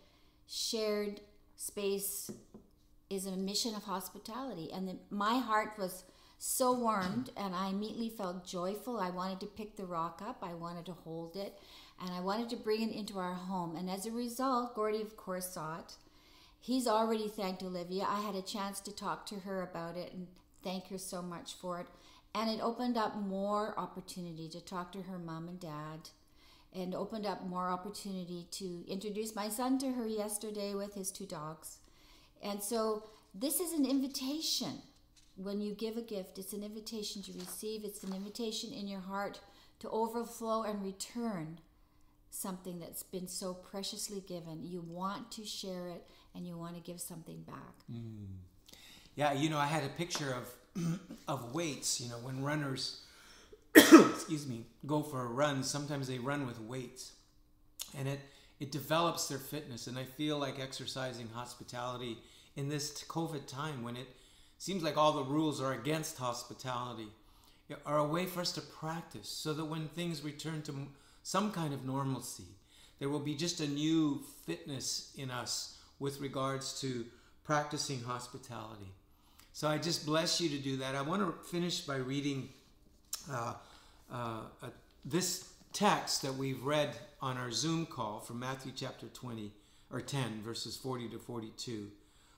Shared 0.47 1.21
space 1.57 2.31
is 3.11 3.27
a 3.27 3.33
mission 3.33 3.75
of 3.75 3.83
hospitality. 3.83 4.71
And 4.73 4.89
the, 4.89 4.97
my 5.11 5.39
heart 5.39 5.75
was 5.79 6.05
so 6.45 6.73
warmed, 6.73 7.31
and 7.37 7.55
I 7.55 7.69
immediately 7.69 8.09
felt 8.09 8.45
joyful. 8.45 8.99
I 8.99 9.11
wanted 9.11 9.39
to 9.41 9.47
pick 9.47 9.77
the 9.77 9.85
rock 9.85 10.21
up, 10.27 10.39
I 10.43 10.55
wanted 10.55 10.85
to 10.87 10.93
hold 10.93 11.37
it, 11.37 11.57
and 12.01 12.11
I 12.11 12.19
wanted 12.19 12.51
to 12.51 12.57
bring 12.57 12.83
it 12.83 12.93
into 12.93 13.21
our 13.21 13.35
home. 13.35 13.77
And 13.77 13.89
as 13.89 14.07
a 14.07 14.11
result, 14.11 14.75
Gordie, 14.75 15.03
of 15.03 15.17
course, 15.17 15.51
saw 15.55 15.79
it. 15.79 15.95
He's 16.61 16.89
already 16.89 17.29
thanked 17.29 17.63
Olivia. 17.63 18.07
I 18.09 18.23
had 18.23 18.35
a 18.35 18.43
chance 18.43 18.81
to 18.81 18.93
talk 18.93 19.25
to 19.27 19.37
her 19.37 19.63
about 19.63 19.97
it 19.97 20.13
and 20.13 20.27
thank 20.65 20.89
her 20.89 20.99
so 20.99 21.23
much 21.23 21.55
for 21.55 21.79
it. 21.79 21.87
And 22.35 22.51
it 22.51 22.61
opened 22.61 22.97
up 22.97 23.15
more 23.15 23.79
opportunity 23.79 24.49
to 24.49 24.61
talk 24.61 24.91
to 24.93 25.03
her 25.03 25.19
mom 25.19 25.47
and 25.47 25.61
dad 25.61 26.11
and 26.75 26.93
opened 26.93 27.25
up 27.25 27.47
more 27.47 27.69
opportunity 27.69 28.49
to 28.51 28.85
introduce 28.89 29.37
my 29.37 29.49
son 29.49 29.79
to 29.79 29.93
her 29.93 30.09
yesterday 30.09 30.75
with 30.75 30.95
his 30.95 31.13
two 31.13 31.27
dogs. 31.27 31.79
And 32.43 32.61
so 32.61 33.05
this 33.33 33.61
is 33.61 33.73
an 33.73 33.87
invitation. 33.87 34.83
When 35.37 35.61
you 35.61 35.75
give 35.75 35.97
a 35.97 36.03
gift, 36.03 36.39
it's 36.39 36.53
an 36.53 36.63
invitation 36.63 37.23
to 37.23 37.33
receive, 37.33 37.85
it's 37.85 38.03
an 38.05 38.15
invitation 38.15 38.73
in 38.73 38.87
your 38.87 39.01
heart 39.01 39.41
to 39.81 39.89
overflow 39.91 40.63
and 40.63 40.83
return 40.83 41.59
something 42.31 42.79
that's 42.79 43.03
been 43.03 43.29
so 43.29 43.55
preciously 43.55 44.23
given. 44.27 44.63
You 44.63 44.81
want 44.81 45.31
to 45.33 45.45
share 45.45 45.89
it 45.89 46.07
and 46.35 46.47
you 46.47 46.57
want 46.57 46.77
to 46.77 46.81
give 46.81 47.01
something 47.01 47.43
back. 47.43 47.75
Mm. 47.91 48.27
Yeah, 49.15 49.33
you 49.33 49.51
know, 49.51 49.59
I 49.59 49.67
had 49.67 49.85
a 49.85 49.89
picture 49.89 50.35
of 50.35 51.01
of 51.29 51.55
weights, 51.55 52.01
you 52.01 52.09
know, 52.09 52.17
when 52.17 52.43
runners 52.43 53.03
excuse 53.75 54.47
me, 54.47 54.67
go 54.87 55.03
for 55.03 55.23
a 55.23 55.27
run, 55.27 55.63
sometimes 55.63 56.09
they 56.09 56.19
run 56.19 56.47
with 56.47 56.61
weights. 56.61 57.13
And 57.97 58.09
it 58.09 58.21
it 58.61 58.71
develops 58.71 59.29
their 59.29 59.39
fitness 59.39 59.89
and 59.89 59.99
I 59.99 60.05
feel 60.05 60.39
like 60.39 60.61
exercising 60.61 61.29
hospitality 61.35 62.19
in 62.55 62.69
this 62.69 63.03
COVID 63.05 63.47
time 63.47 63.83
when 63.83 63.97
it 63.97 64.07
seems 64.63 64.85
like 64.85 64.97
all 64.97 65.11
the 65.11 65.25
rules 65.25 65.61
are 65.61 65.73
against 65.73 66.17
hospitality 66.19 67.09
are 67.85 67.99
a 67.99 68.05
way 68.05 68.27
for 68.27 68.41
us 68.41 68.53
to 68.53 68.61
practice 68.61 69.29
so 69.29 69.53
that 69.53 69.65
when 69.65 69.89
things 69.89 70.23
return 70.23 70.63
to 70.63 70.73
some 71.25 71.51
kind 71.51 71.75
of 71.75 71.85
normalcy, 71.85 72.47
there 73.01 73.09
will 73.09 73.19
be 73.19 73.35
just 73.35 73.59
a 73.59 73.67
new 73.67 74.23
fitness 74.47 75.13
in 75.19 75.33
us 75.33 75.79
with 75.99 76.21
regards 76.21 76.81
to 76.81 77.05
practicing 77.43 78.01
hospitality. 78.05 78.87
So 79.53 79.67
I 79.67 79.79
just 79.79 80.07
bless 80.07 80.41
you 80.41 80.49
to 80.51 80.59
do 80.59 80.77
that. 80.77 80.95
I 80.95 81.03
want 81.03 81.23
to 81.23 81.51
finish 81.51 81.81
by 81.81 81.97
reading 81.97 82.49
uh, 83.29 83.55
uh, 84.13 84.43
uh, 84.63 84.69
this 85.05 85.49
text 85.73 86.23
that 86.23 86.37
we've 86.37 86.63
read 86.63 86.97
on 87.21 87.37
our 87.37 87.51
Zoom 87.51 87.85
call 87.85 88.21
from 88.21 88.39
Matthew 88.39 88.71
chapter 88.77 89.09
20 89.09 89.51
or 89.91 90.01
10, 90.01 90.41
verses 90.45 90.77
40 90.77 91.09
to 91.09 91.19
42, 91.19 91.91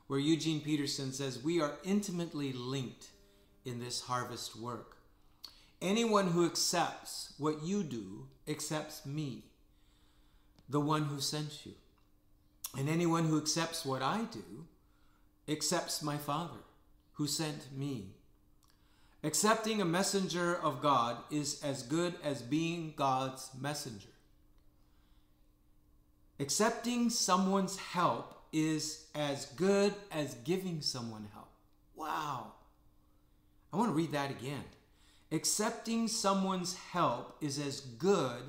where 0.06 0.18
Eugene 0.18 0.60
Peterson 0.60 1.12
says, 1.12 1.42
We 1.42 1.60
are 1.60 1.78
intimately 1.84 2.52
linked 2.52 3.08
in 3.64 3.80
this 3.80 4.02
harvest 4.02 4.56
work. 4.56 4.96
Anyone 5.80 6.28
who 6.28 6.46
accepts 6.46 7.34
what 7.38 7.62
you 7.62 7.82
do 7.82 8.26
accepts 8.48 9.04
me, 9.04 9.44
the 10.68 10.80
one 10.80 11.04
who 11.04 11.20
sent 11.20 11.66
you. 11.66 11.72
And 12.76 12.88
anyone 12.88 13.26
who 13.26 13.38
accepts 13.38 13.84
what 13.84 14.02
I 14.02 14.22
do 14.32 14.66
accepts 15.48 16.02
my 16.02 16.16
Father 16.16 16.58
who 17.14 17.26
sent 17.26 17.72
me. 17.76 18.14
Accepting 19.22 19.80
a 19.80 19.86
messenger 19.86 20.54
of 20.54 20.82
God 20.82 21.16
is 21.30 21.62
as 21.62 21.82
good 21.82 22.14
as 22.22 22.42
being 22.42 22.92
God's 22.96 23.50
messenger. 23.58 24.08
Accepting 26.38 27.10
someone's 27.10 27.76
help 27.76 28.43
is 28.54 29.06
as 29.16 29.46
good 29.56 29.92
as 30.12 30.34
giving 30.44 30.80
someone 30.80 31.26
help. 31.34 31.50
Wow. 31.96 32.52
I 33.72 33.76
want 33.76 33.90
to 33.90 33.94
read 33.94 34.12
that 34.12 34.30
again. 34.30 34.62
Accepting 35.32 36.06
someone's 36.06 36.76
help 36.92 37.36
is 37.40 37.58
as 37.58 37.80
good 37.80 38.42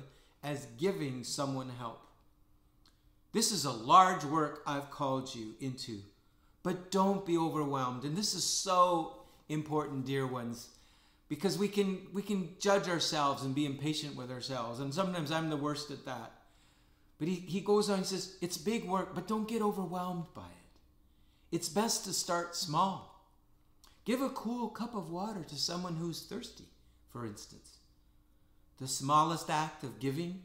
as 0.44 0.66
giving 0.78 1.24
someone 1.24 1.70
help. 1.76 2.00
This 3.32 3.50
is 3.50 3.64
a 3.64 3.72
large 3.72 4.24
work 4.24 4.62
I've 4.64 4.90
called 4.90 5.34
you 5.34 5.54
into, 5.60 5.98
but 6.62 6.92
don't 6.92 7.26
be 7.26 7.36
overwhelmed. 7.36 8.04
And 8.04 8.16
this 8.16 8.32
is 8.34 8.44
so 8.44 9.16
important, 9.48 10.06
dear 10.06 10.26
ones, 10.26 10.68
because 11.28 11.58
we 11.58 11.66
can 11.66 12.06
we 12.12 12.22
can 12.22 12.50
judge 12.60 12.88
ourselves 12.88 13.42
and 13.42 13.54
be 13.54 13.66
impatient 13.66 14.14
with 14.14 14.30
ourselves, 14.30 14.78
and 14.78 14.94
sometimes 14.94 15.32
I'm 15.32 15.50
the 15.50 15.56
worst 15.56 15.90
at 15.90 16.04
that. 16.04 16.32
But 17.18 17.28
he, 17.28 17.34
he 17.34 17.60
goes 17.60 17.88
on 17.88 17.98
and 17.98 18.06
says, 18.06 18.36
It's 18.40 18.58
big 18.58 18.84
work, 18.84 19.14
but 19.14 19.26
don't 19.26 19.48
get 19.48 19.62
overwhelmed 19.62 20.26
by 20.34 20.42
it. 20.42 21.54
It's 21.56 21.68
best 21.68 22.04
to 22.04 22.12
start 22.12 22.54
small. 22.54 23.24
Give 24.04 24.20
a 24.20 24.30
cool 24.30 24.68
cup 24.68 24.94
of 24.94 25.10
water 25.10 25.42
to 25.48 25.56
someone 25.56 25.96
who's 25.96 26.22
thirsty, 26.22 26.68
for 27.10 27.26
instance. 27.26 27.78
The 28.78 28.86
smallest 28.86 29.50
act 29.50 29.82
of 29.82 29.98
giving 29.98 30.42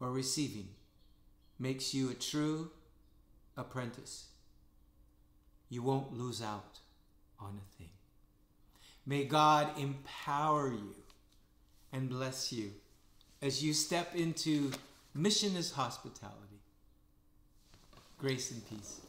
or 0.00 0.10
receiving 0.10 0.68
makes 1.58 1.94
you 1.94 2.10
a 2.10 2.14
true 2.14 2.70
apprentice. 3.56 4.26
You 5.68 5.82
won't 5.82 6.12
lose 6.12 6.42
out 6.42 6.80
on 7.38 7.58
a 7.58 7.76
thing. 7.78 7.90
May 9.06 9.24
God 9.24 9.78
empower 9.78 10.68
you 10.68 10.94
and 11.92 12.08
bless 12.08 12.52
you 12.52 12.72
as 13.40 13.62
you 13.62 13.74
step 13.74 14.14
into 14.14 14.70
mission 15.14 15.56
is 15.56 15.72
hospitality. 15.72 16.60
Grace 18.18 18.50
and 18.50 18.68
peace. 18.68 19.00